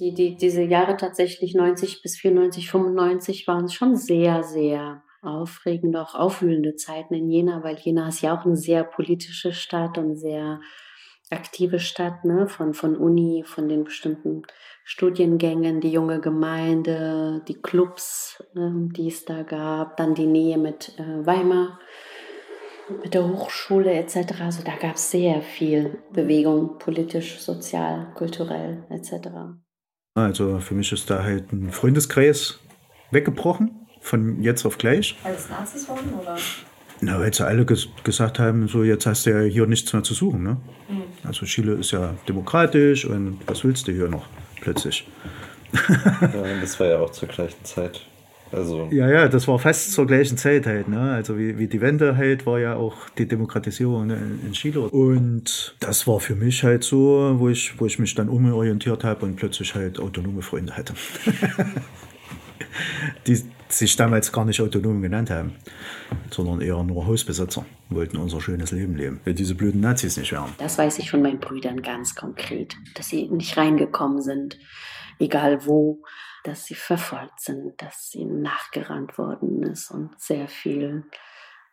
[0.00, 6.14] Die, die, diese Jahre tatsächlich 90 bis 94, 95 waren schon sehr, sehr aufregende, auch
[6.14, 10.60] aufwühlende Zeiten in Jena, weil Jena ist ja auch eine sehr politische Stadt und sehr
[11.30, 12.48] aktive Stadt, ne?
[12.48, 14.42] von, von Uni, von den bestimmten
[14.84, 20.98] Studiengängen, die junge Gemeinde, die Clubs, ne, die es da gab, dann die Nähe mit
[20.98, 21.78] äh, Weimar,
[23.02, 24.40] mit der Hochschule etc.
[24.40, 29.28] Also da gab es sehr viel Bewegung, politisch, sozial, kulturell etc.
[30.14, 32.58] Also für mich ist da halt ein Freundeskreis
[33.10, 35.16] weggebrochen von jetzt auf gleich.
[35.22, 36.36] Als Nazis waren oder?
[37.02, 40.02] Na, weil sie alle ges gesagt haben, so jetzt hast du ja hier nichts mehr
[40.02, 40.42] zu suchen.
[40.42, 40.56] Ne?
[40.88, 41.02] Mhm.
[41.24, 44.26] Also Chile ist ja demokratisch und was willst du hier noch
[44.60, 45.06] plötzlich?
[45.72, 48.02] ja, das war ja auch zur gleichen Zeit.
[48.52, 50.88] Also ja, ja, das war fast zur gleichen Zeit halt.
[50.88, 51.12] Ne?
[51.12, 54.80] Also wie, wie die Wende halt war ja auch die Demokratisierung ne, in Chile.
[54.80, 59.26] Und das war für mich halt so, wo ich, wo ich mich dann umorientiert habe
[59.26, 60.94] und plötzlich halt autonome Freunde hatte.
[63.26, 65.54] die sich damals gar nicht autonom genannt haben,
[66.30, 70.52] sondern eher nur Hausbesitzer, wollten unser schönes Leben leben, weil diese blöden Nazis nicht wären.
[70.58, 74.58] Das weiß ich von meinen Brüdern ganz konkret, dass sie nicht reingekommen sind,
[75.18, 76.02] egal wo,
[76.44, 81.04] dass sie verfolgt sind, dass ihnen nachgerannt worden ist und sehr viel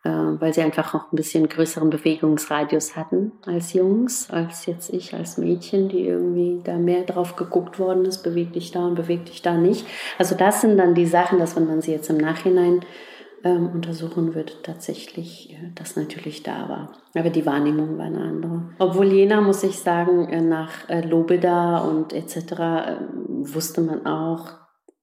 [0.04, 5.12] äh, weil sie einfach auch ein bisschen größeren Bewegungsradius hatten als Jungs, als jetzt ich
[5.12, 9.26] als Mädchen, die irgendwie da mehr drauf geguckt worden ist, beweg dich da und beweg
[9.26, 9.86] dich da nicht.
[10.16, 12.84] Also das sind dann die Sachen, dass wenn man sie jetzt im Nachhinein
[13.44, 16.92] ähm, untersuchen würde, tatsächlich äh, das natürlich da war.
[17.14, 18.70] Aber die Wahrnehmung war eine andere.
[18.78, 22.36] Obwohl Jena, muss ich sagen, äh, nach äh, Lobeda und etc.
[22.36, 22.96] Äh,
[23.54, 24.50] wusste man auch,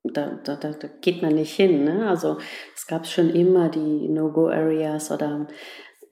[0.03, 1.83] da, da, da, da geht man nicht hin.
[1.83, 2.07] Ne?
[2.07, 2.37] Also
[2.75, 5.47] es gab schon immer die No-Go-Areas oder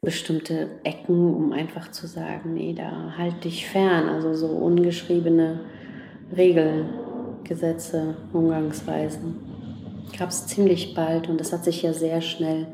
[0.02, 4.10] bestimmte Ecken, um einfach zu sagen, nee, da halt dich fern.
[4.10, 5.62] Also so ungeschriebene
[6.36, 6.90] Regeln,
[7.44, 9.53] Gesetze, Umgangsweisen.
[10.18, 12.68] Gab es ziemlich bald und das hat sich ja sehr schnell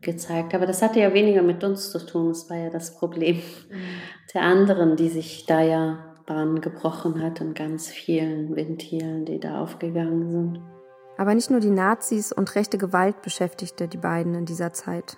[0.00, 0.54] gezeigt.
[0.54, 2.28] Aber das hatte ja weniger mit uns zu tun.
[2.28, 3.42] Das war ja das Problem mhm.
[4.32, 9.60] der anderen, die sich da ja Bahn gebrochen hat in ganz vielen Ventilen, die da
[9.60, 10.62] aufgegangen sind.
[11.16, 15.16] Aber nicht nur die Nazis und rechte Gewalt beschäftigte die beiden in dieser Zeit.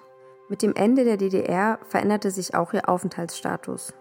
[0.48, 3.94] Mit dem Ende der DDR veränderte sich auch ihr Aufenthaltsstatus.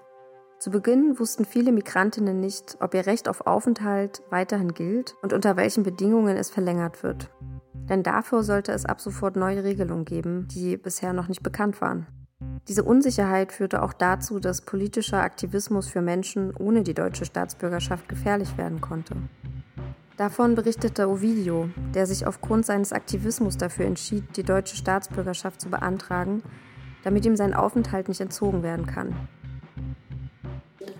[0.59, 5.57] Zu Beginn wussten viele Migrantinnen nicht, ob ihr Recht auf Aufenthalt weiterhin gilt und unter
[5.57, 7.29] welchen Bedingungen es verlängert wird.
[7.89, 12.07] Denn dafür sollte es ab sofort neue Regelungen geben, die bisher noch nicht bekannt waren.
[12.67, 18.57] Diese Unsicherheit führte auch dazu, dass politischer Aktivismus für Menschen ohne die deutsche Staatsbürgerschaft gefährlich
[18.57, 19.15] werden konnte.
[20.17, 26.41] Davon berichtete Ovidio, der sich aufgrund seines Aktivismus dafür entschied, die deutsche Staatsbürgerschaft zu beantragen,
[27.03, 29.13] damit ihm sein Aufenthalt nicht entzogen werden kann.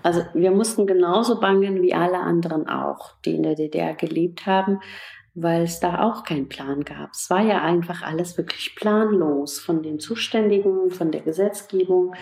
[0.02, 4.80] Also wir mussten genauso bangen wie alle anderen auch, die in der DDR gelebt haben,
[5.34, 7.10] weil es da auch keinen Plan gab.
[7.12, 12.14] Es war ja einfach alles wirklich planlos von den Zuständigen, von der Gesetzgebung.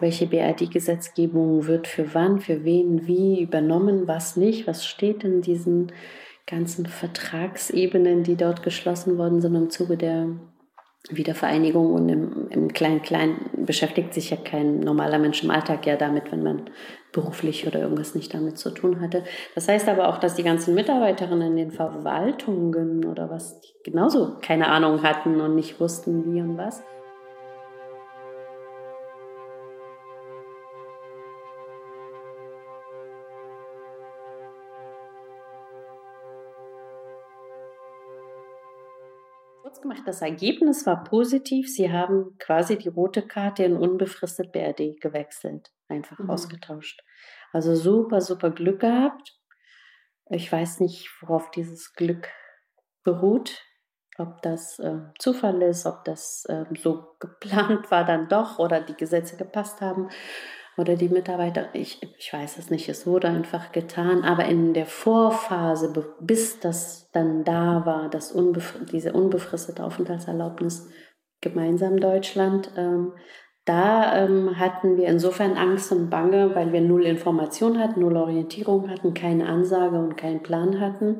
[0.00, 5.92] Welche BRD-Gesetzgebung wird für wann, für wen, wie übernommen, was nicht, was steht in diesen
[6.46, 10.28] ganzen Vertragsebenen, die dort geschlossen worden sind im Zuge der
[11.10, 16.32] Wiedervereinigung und im, im Klein-Klein beschäftigt sich ja kein normaler Mensch im Alltag ja damit,
[16.32, 16.70] wenn man
[17.12, 19.24] beruflich oder irgendwas nicht damit zu tun hatte.
[19.54, 24.68] Das heißt aber auch, dass die ganzen Mitarbeiterinnen in den Verwaltungen oder was genauso keine
[24.68, 26.82] Ahnung hatten und nicht wussten, wie und was.
[39.88, 41.72] Gemacht, das Ergebnis war positiv.
[41.72, 46.30] Sie haben quasi die rote Karte in unbefristet BRD gewechselt, einfach mhm.
[46.30, 47.02] ausgetauscht.
[47.52, 49.38] Also super, super Glück gehabt.
[50.28, 52.28] Ich weiß nicht, worauf dieses Glück
[53.04, 53.62] beruht.
[54.18, 58.96] Ob das äh, Zufall ist, ob das äh, so geplant war dann doch oder die
[58.96, 60.08] Gesetze gepasst haben
[60.76, 64.86] oder die Mitarbeiter, ich, ich weiß es nicht, es wurde einfach getan, aber in der
[64.86, 70.90] Vorphase, bis das dann da war, das unbefr diese unbefristete Aufenthaltserlaubnis
[71.40, 73.12] gemeinsam Deutschland, ähm,
[73.64, 78.88] da ähm, hatten wir insofern Angst und Bange, weil wir null Information hatten, null Orientierung
[78.88, 81.16] hatten, keine Ansage und keinen Plan hatten.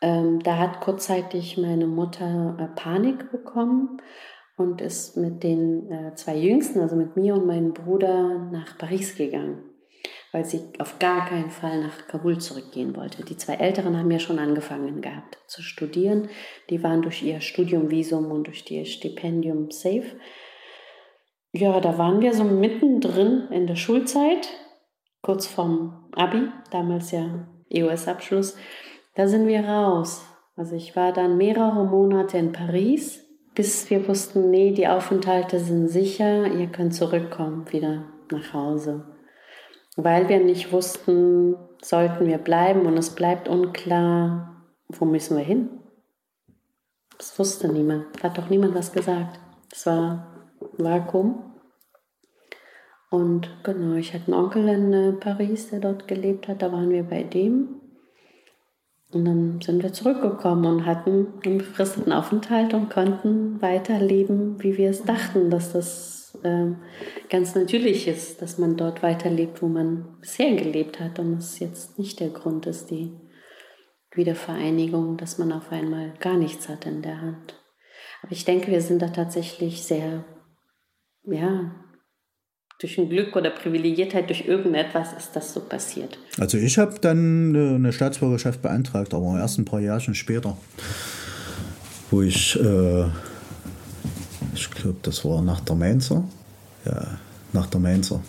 [0.00, 4.00] Ähm, da hat kurzzeitig meine Mutter äh, Panik bekommen
[4.62, 9.16] und ist mit den äh, zwei Jüngsten, also mit mir und meinem Bruder, nach Paris
[9.16, 9.62] gegangen,
[10.32, 13.24] weil sie auf gar keinen Fall nach Kabul zurückgehen wollte.
[13.24, 16.28] Die zwei Älteren haben ja schon angefangen gehabt zu studieren.
[16.70, 20.16] Die waren durch ihr Studiumvisum und durch ihr Stipendium safe.
[21.52, 24.48] Ja, da waren wir so mittendrin in der Schulzeit,
[25.20, 28.56] kurz vorm Abi, damals ja EOS-Abschluss.
[29.14, 30.24] Da sind wir raus.
[30.56, 33.21] Also ich war dann mehrere Monate in Paris
[33.54, 39.04] bis wir wussten, nee, die Aufenthalte sind sicher, ihr könnt zurückkommen wieder nach Hause.
[39.96, 45.68] Weil wir nicht wussten, sollten wir bleiben und es bleibt unklar, wo müssen wir hin.
[47.18, 49.38] Das wusste niemand, hat doch niemand was gesagt.
[49.70, 51.52] Es war Vakuum.
[53.10, 56.88] Und genau, ich hatte einen Onkel in äh, Paris, der dort gelebt hat, da waren
[56.88, 57.81] wir bei dem.
[59.12, 64.88] Und dann sind wir zurückgekommen und hatten einen befristeten Aufenthalt und konnten weiterleben, wie wir
[64.88, 66.72] es dachten, dass das äh,
[67.28, 71.98] ganz natürlich ist, dass man dort weiterlebt, wo man bisher gelebt hat und es jetzt
[71.98, 73.12] nicht der Grund ist, die
[74.14, 77.54] Wiedervereinigung, dass man auf einmal gar nichts hat in der Hand.
[78.22, 80.24] Aber ich denke, wir sind da tatsächlich sehr,
[81.24, 81.74] ja,
[82.82, 86.18] durch ein Glück oder Privilegiertheit, durch irgendetwas ist das so passiert.
[86.38, 90.56] Also ich habe dann eine Staatsbürgerschaft beantragt, aber erst ein paar Jahre später,
[92.10, 93.04] wo ich, äh,
[94.54, 96.24] ich glaube, das war nach der Mainzer,
[96.84, 97.06] ja,
[97.52, 98.20] nach der Mainzer.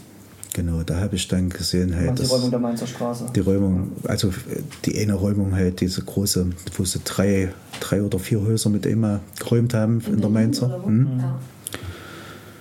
[0.53, 3.31] Genau, da habe ich dann gesehen, halt, die Räumung der Mainzer Straße.
[3.35, 4.31] Die Räumung, also
[4.85, 6.45] die eine Räumung halt, diese große,
[6.77, 10.77] wo sie drei, drei oder vier Häuser mit immer geräumt haben in, in der Mainzer.
[10.85, 11.19] Mhm.
[11.19, 11.39] Ja.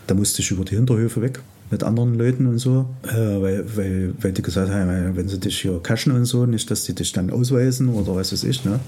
[0.06, 1.40] Da musste ich über die Hinterhöfe weg
[1.72, 5.62] mit anderen Leuten und so, äh, weil, weil, weil die gesagt haben, wenn sie dich
[5.62, 8.64] hier kaschen und so, nicht, dass die dich dann ausweisen oder was weiß ich.
[8.64, 8.78] Ne?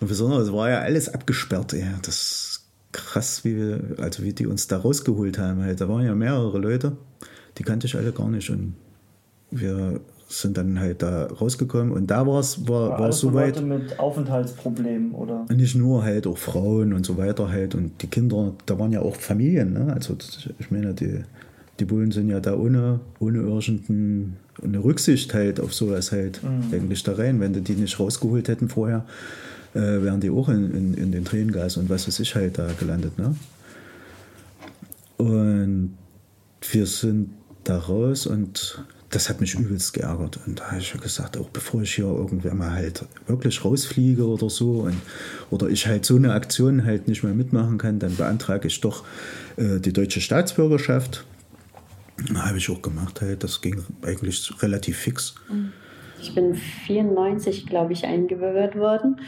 [0.00, 1.74] Und besonders, es war ja alles abgesperrt.
[1.74, 1.84] Ey.
[2.02, 5.62] Das krass, wie, wir, also wie die uns da rausgeholt haben.
[5.62, 5.80] Halt.
[5.80, 6.96] Da waren ja mehrere Leute,
[7.58, 8.48] die kannte ich alle gar nicht.
[8.50, 8.74] Und
[9.50, 13.56] wir sind dann halt da rausgekommen und da war's, war es war, war es soweit.
[13.56, 15.44] Leute mit Aufenthaltsproblemen oder?
[15.52, 19.00] Nicht nur halt, auch Frauen und so weiter halt und die Kinder, da waren ja
[19.00, 19.92] auch Familien, ne?
[19.92, 20.16] Also
[20.58, 21.24] ich meine, die,
[21.80, 26.72] die Bullen sind ja da ohne, ohne irgendeine Rücksicht halt auf sowas halt mhm.
[26.72, 27.40] eigentlich da rein.
[27.40, 29.04] Wenn die die nicht rausgeholt hätten vorher,
[29.74, 32.70] äh, wären die auch in, in, in, den Tränengas und was weiß ich halt da
[32.78, 33.18] gelandet.
[33.18, 33.34] Ne?
[35.16, 35.96] Und
[36.70, 37.30] wir sind
[37.64, 40.40] da raus und das hat mich übelst geärgert.
[40.46, 44.50] Und da habe ich gesagt, auch bevor ich hier irgendwann mal halt wirklich rausfliege oder
[44.50, 44.96] so und,
[45.50, 49.04] oder ich halt so eine Aktion halt nicht mehr mitmachen kann, dann beantrage ich doch
[49.56, 51.24] äh, die deutsche Staatsbürgerschaft
[52.36, 53.44] habe ich auch gemacht, halt.
[53.44, 55.34] das ging eigentlich relativ fix.
[56.20, 59.20] Ich bin 94, glaube ich, eingebürgert worden.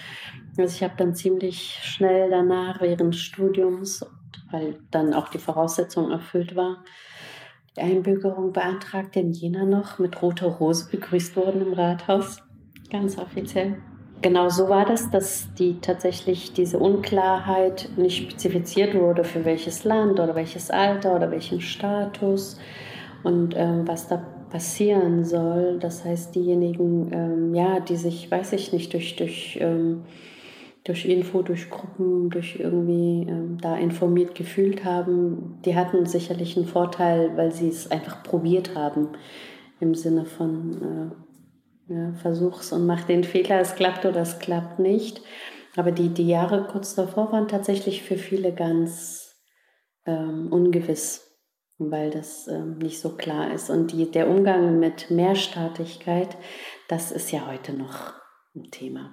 [0.58, 4.04] Also ich habe dann ziemlich schnell danach, während Studiums,
[4.50, 6.82] weil dann auch die Voraussetzung erfüllt war,
[7.76, 12.42] die Einbürgerung beantragt, in Jena noch mit roter Rose begrüßt worden im Rathaus,
[12.90, 13.76] ganz offiziell.
[14.22, 20.18] Genau so war das, dass die tatsächlich diese Unklarheit nicht spezifiziert wurde, für welches Land
[20.18, 22.58] oder welches Alter oder welchen Status
[23.26, 25.78] und ähm, was da passieren soll.
[25.80, 30.04] Das heißt, diejenigen, ähm, ja, die sich, weiß ich nicht, durch, durch, ähm,
[30.84, 36.66] durch Info, durch Gruppen, durch irgendwie ähm, da informiert gefühlt haben, die hatten sicherlich einen
[36.66, 39.08] Vorteil, weil sie es einfach probiert haben
[39.80, 41.12] im Sinne von
[41.88, 45.20] äh, ja, versuch's und mach den Fehler, es klappt oder es klappt nicht.
[45.74, 49.34] Aber die, die Jahre kurz davor waren tatsächlich für viele ganz
[50.06, 51.25] ähm, ungewiss,
[51.78, 53.70] weil das ähm, nicht so klar ist.
[53.70, 56.36] Und die, der Umgang mit Mehrstaatlichkeit,
[56.88, 58.14] das ist ja heute noch
[58.54, 59.10] ein Thema.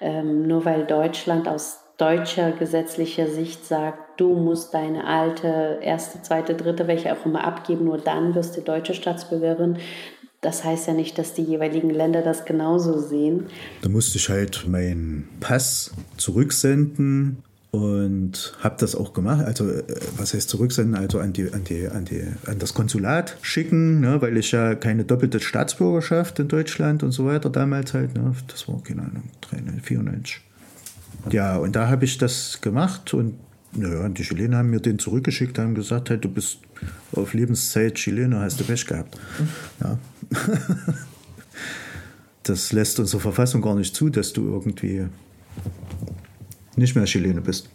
[0.00, 6.54] Ähm, nur weil Deutschland aus deutscher gesetzlicher Sicht sagt, du musst deine alte, erste, zweite,
[6.54, 9.78] dritte, welche auch immer abgeben, nur dann wirst du deutsche Staatsbürgerin.
[10.40, 13.46] Das heißt ja nicht, dass die jeweiligen Länder das genauso sehen.
[13.82, 19.44] Da musste ich halt meinen Pass zurücksenden und habe das auch gemacht.
[19.46, 19.82] Also äh,
[20.18, 20.94] was heißt zurücksenden?
[20.94, 24.20] Also an die an die an die an das Konsulat schicken, ne?
[24.20, 28.14] weil ich ja keine doppelte Staatsbürgerschaft in Deutschland und so weiter damals halt.
[28.14, 28.34] Ne?
[28.48, 29.24] Das war keine Ahnung
[29.82, 30.42] 94.
[31.30, 33.34] Ja, und da habe ich das gemacht und
[33.74, 36.58] ja, die Chilenen haben mir den zurückgeschickt, haben gesagt, hey, du bist
[37.16, 39.18] auf Lebenszeit Chilener, hast du Pech gehabt.
[39.80, 39.98] Ja.
[42.44, 45.06] Das lässt unsere Verfassung gar nicht zu, dass du irgendwie
[46.76, 47.68] nicht mehr Chilene bist.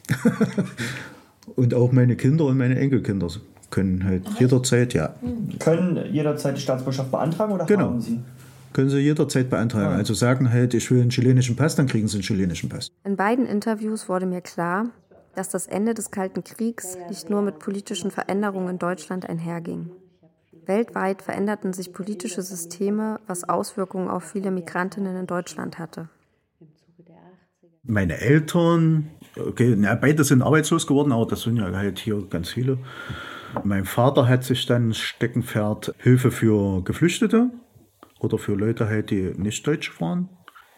[1.56, 3.28] und auch meine Kinder und meine Enkelkinder
[3.70, 5.14] können halt jederzeit, ja.
[5.60, 7.86] Können jederzeit die Staatsbürgerschaft beantragen oder Genau.
[7.86, 8.20] haben sie?
[8.74, 9.96] Können sie jederzeit beantragen.
[9.96, 12.90] Also sagen halt, ich will einen chilenischen Pass, dann kriegen sie einen chilenischen Pass.
[13.04, 14.88] In beiden Interviews wurde mir klar,
[15.36, 19.92] dass das Ende des Kalten Kriegs nicht nur mit politischen Veränderungen in Deutschland einherging.
[20.66, 26.10] Weltweit veränderten sich politische Systeme, was Auswirkungen auf viele Migrantinnen in Deutschland hatte.
[27.88, 32.50] Meine Eltern, okay, na, beide sind arbeitslos geworden, aber das sind ja halt hier ganz
[32.50, 32.78] viele.
[33.64, 37.50] Mein Vater hat sich dann Steckenpferd Hilfe für Geflüchtete
[38.20, 40.30] oder für Leute halt, die nicht Deutsch waren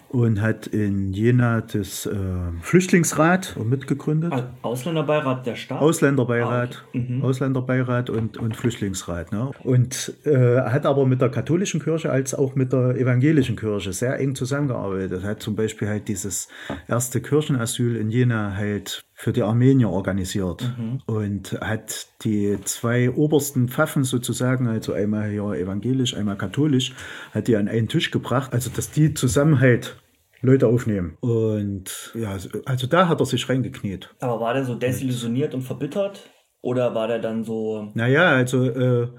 [0.10, 2.16] und hat in Jena das äh,
[2.62, 4.34] Flüchtlingsrat mitgegründet.
[4.62, 5.80] Ausländerbeirat der Stadt?
[5.80, 7.06] Ausländerbeirat, Ah, okay.
[7.10, 7.24] Mhm.
[7.24, 9.32] Ausländerbeirat und, und Flüchtlingsrat.
[9.32, 9.52] Ne?
[9.64, 14.20] Und äh, hat aber mit der katholischen Kirche als auch mit der evangelischen Kirche sehr
[14.20, 15.24] eng zusammengearbeitet.
[15.24, 16.48] Hat zum Beispiel halt dieses
[16.88, 20.74] erste Kirchenasyl in Jena halt für die Armenier organisiert
[21.06, 26.94] und hat die zwei obersten Pfaffen sozusagen, also einmal hier evangelisch, einmal katholisch,
[27.34, 29.98] hat die an einen Tisch gebracht, also dass die zusammen halt
[30.40, 31.18] Leute aufnehmen.
[31.20, 34.10] Und ja, also da hat er sich reingekniet.
[34.22, 36.22] Aber war der so desillusioniert und verbittert?
[36.62, 37.92] Oder war der dann so.
[37.96, 39.10] Naja, also äh,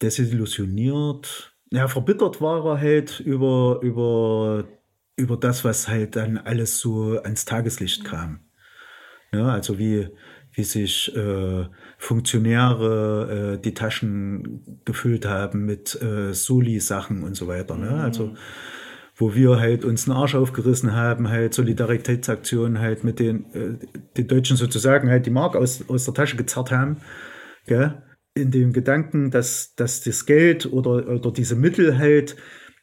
[0.00, 1.54] desillusioniert.
[1.70, 4.64] Ja, verbittert war er halt über, über,
[5.16, 8.40] über das, was halt dann alles so ans Tageslicht kam.
[9.34, 10.08] Ja, also wie,
[10.52, 11.64] wie sich äh,
[11.98, 17.76] Funktionäre äh, die Taschen gefüllt haben mit äh, Soli-Sachen und so weiter.
[17.76, 17.90] Ne?
[17.90, 18.34] Also
[19.16, 24.26] wo wir halt uns den Arsch aufgerissen haben, halt Solidaritätsaktionen halt mit den, äh, den
[24.26, 26.96] Deutschen sozusagen halt die Mark aus, aus der Tasche gezerrt haben,
[27.66, 28.02] gell?
[28.34, 32.36] in dem Gedanken, dass, dass das Geld oder, oder diese Mittel halt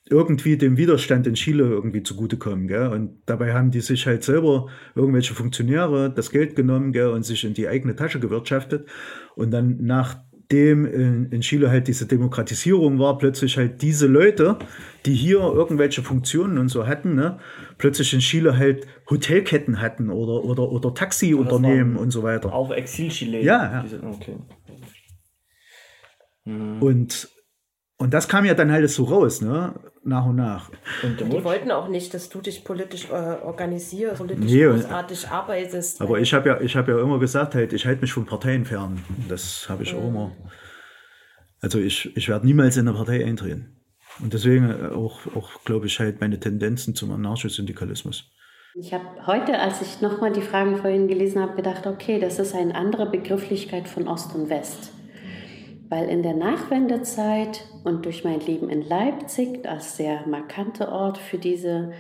[0.10, 2.68] irgendwie dem Widerstand in Chile irgendwie zugutekommen.
[2.68, 2.88] Gell?
[2.88, 7.10] Und dabei haben die sich halt selber irgendwelche Funktionäre das Geld genommen gell?
[7.10, 8.88] und sich in die eigene Tasche gewirtschaftet.
[9.36, 14.58] Und dann nachdem in, in Chile halt diese Demokratisierung war, plötzlich halt diese Leute,
[15.06, 17.40] die hier irgendwelche Funktionen und so hatten, ne?
[17.78, 22.54] plötzlich in Chile halt Hotelketten hatten oder, oder, oder Taxiunternehmen und so weiter.
[22.54, 23.46] Auch Exil-Chilenen?
[23.46, 24.10] Ja, ja.
[24.12, 24.38] Okay.
[26.46, 27.30] Und,
[27.98, 29.76] und das kam ja dann halt so raus, ne?
[30.10, 30.70] Nach und nach.
[31.04, 35.28] Und Die wollten auch nicht, dass du dich politisch äh, organisierst, politisch Nee, und- großartig
[35.30, 36.02] arbeitest.
[36.02, 38.66] Aber ich habe ja, ich habe ja immer gesagt, halt, ich halte mich von Parteien
[38.66, 39.00] fern.
[39.30, 40.32] Das habe ich auch immer.
[41.62, 43.76] Also ich, ich werde niemals in eine Partei eintreten.
[44.22, 48.26] Und deswegen auch, auch glaube ich, halt meine Tendenzen zum Anarchosyndikalismus.
[48.76, 52.54] Ich habe heute, als ich nochmal die Fragen vorhin gelesen habe, gedacht, okay, das ist
[52.54, 54.92] eine andere Begrifflichkeit von Ost und West.
[55.90, 61.40] Weil in der Nachwendezeit und durch mein Leben in Leipzig als sehr markanter Ort für
[61.40, 61.92] diese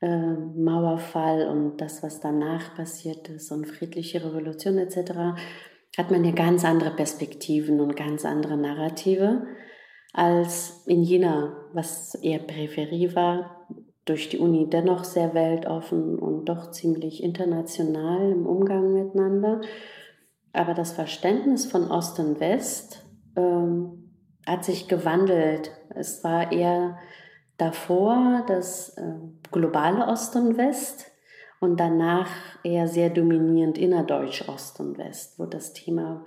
[0.00, 5.36] äh, Mauerfall und das, was danach passiert ist und friedliche Revolution etc.,
[5.96, 9.46] hat man ja ganz andere Perspektiven und ganz andere Narrative
[10.12, 13.66] als in Jena, was eher Peripherie war,
[14.06, 19.60] durch die Uni dennoch sehr weltoffen und doch ziemlich international im Umgang miteinander.
[20.52, 22.95] Aber das Verständnis von Ost und West
[23.36, 24.12] ähm,
[24.46, 25.72] hat sich gewandelt.
[25.94, 26.98] Es war eher
[27.56, 29.14] davor das äh,
[29.50, 31.10] globale Ost und West
[31.60, 32.28] und danach
[32.62, 36.22] eher sehr dominierend innerdeutsch Ost und West, wo das Thema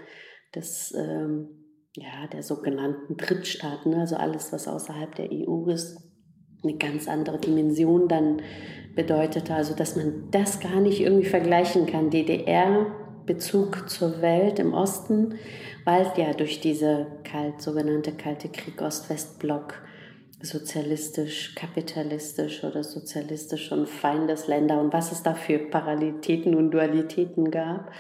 [0.55, 1.49] des, ähm,
[1.95, 5.97] ja, der sogenannten Drittstaaten, also alles, was außerhalb der EU ist,
[6.63, 8.41] eine ganz andere Dimension dann
[8.95, 9.53] bedeutete.
[9.53, 12.09] Also, dass man das gar nicht irgendwie vergleichen kann.
[12.09, 12.87] DDR,
[13.29, 15.35] Bezug zur Welt im Osten,
[15.85, 19.75] weil ja durch diese kalt, sogenannte Kalte Krieg Ost-West-Block
[20.41, 27.91] sozialistisch, kapitalistisch oder sozialistisch und Feindesländer und was es da für Parallelitäten und Dualitäten gab.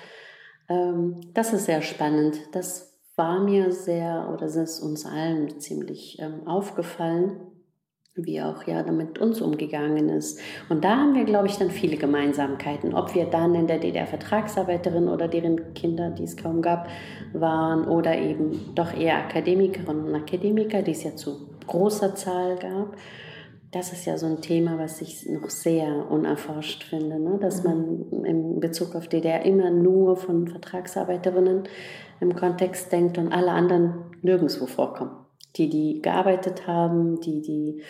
[0.67, 2.39] Ähm, das ist sehr spannend.
[2.53, 7.39] Das war mir sehr, oder es ist uns allen ziemlich ähm, aufgefallen,
[8.15, 10.39] wie auch ja damit uns umgegangen ist.
[10.69, 12.93] Und da haben wir, glaube ich, dann viele Gemeinsamkeiten.
[12.93, 16.87] Ob wir dann in der DDR Vertragsarbeiterin oder deren Kinder, die es kaum gab,
[17.33, 22.95] waren oder eben doch eher Akademikerinnen und Akademiker, die es ja zu großer Zahl gab.
[23.71, 27.37] Das ist ja so ein Thema, was ich noch sehr unerforscht finde, ne?
[27.39, 31.67] dass man in Bezug auf DDR immer nur von Vertragsarbeiterinnen
[32.19, 35.18] im Kontext denkt und alle anderen nirgendwo vorkommen.
[35.55, 37.83] Die, die gearbeitet haben, die, die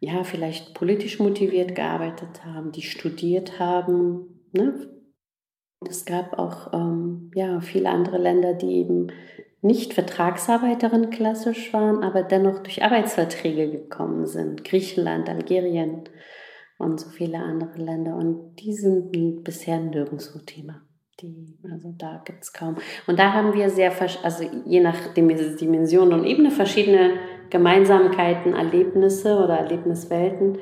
[0.00, 4.42] ja vielleicht politisch motiviert gearbeitet haben, die studiert haben.
[4.52, 4.88] Ne?
[5.88, 9.08] Es gab auch ähm, ja, viele andere Länder, die eben
[9.62, 14.64] nicht Vertragsarbeiterin klassisch waren, aber dennoch durch Arbeitsverträge gekommen sind.
[14.64, 16.04] Griechenland, Algerien
[16.78, 18.16] und so viele andere Länder.
[18.16, 20.82] Und die sind bisher nirgendwo Thema.
[21.20, 22.76] Die, also da gibt es kaum.
[23.06, 23.92] Und da haben wir sehr,
[24.22, 27.12] also je nach Dimension und Ebene verschiedene
[27.50, 30.58] Gemeinsamkeiten, Erlebnisse oder Erlebniswelten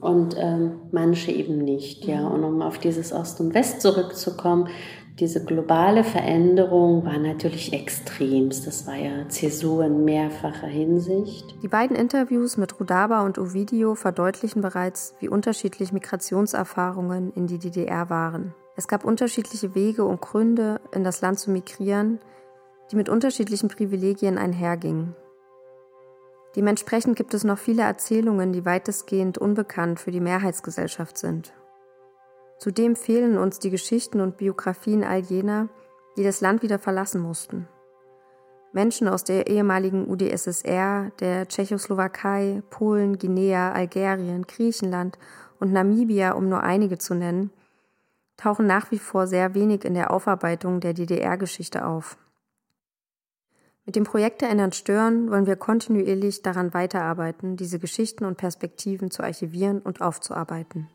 [0.00, 2.04] und ähm, manche eben nicht.
[2.04, 4.68] Ja, und um auf dieses Ost und West zurückzukommen,
[5.18, 8.66] diese globale Veränderung war natürlich extremst.
[8.66, 11.54] Das war ja Zäsur in mehrfacher Hinsicht.
[11.62, 18.10] Die beiden Interviews mit Rudaba und Ovidio verdeutlichen bereits, wie unterschiedlich Migrationserfahrungen in die DDR
[18.10, 18.54] waren.
[18.76, 22.20] Es gab unterschiedliche Wege und Gründe, in das Land zu migrieren,
[22.90, 25.16] die mit unterschiedlichen Privilegien einhergingen.
[26.54, 31.54] Dementsprechend gibt es noch viele Erzählungen, die weitestgehend unbekannt für die Mehrheitsgesellschaft sind.
[32.58, 35.68] Zudem fehlen uns die Geschichten und Biografien all jener,
[36.16, 37.68] die das Land wieder verlassen mussten.
[38.72, 45.18] Menschen aus der ehemaligen UdSSR, der Tschechoslowakei, Polen, Guinea, Algerien, Griechenland
[45.60, 47.50] und Namibia, um nur einige zu nennen,
[48.36, 52.16] tauchen nach wie vor sehr wenig in der Aufarbeitung der DDR-Geschichte auf.
[53.84, 59.22] Mit dem Projekt Erinnern Stören wollen wir kontinuierlich daran weiterarbeiten, diese Geschichten und Perspektiven zu
[59.22, 60.88] archivieren und aufzuarbeiten.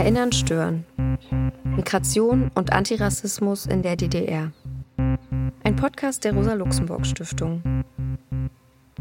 [0.00, 0.86] Erinnern stören.
[1.76, 4.50] Migration und Antirassismus in der DDR.
[5.62, 7.84] Ein Podcast der Rosa-Luxemburg-Stiftung.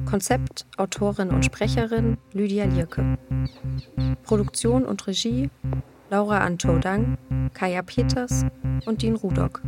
[0.03, 3.17] Konzept, Autorin und Sprecherin Lydia Lierke.
[4.23, 5.49] Produktion und Regie
[6.09, 7.17] Laura Antodang,
[7.53, 8.43] Kaya Peters
[8.85, 9.61] und Dean Rudok.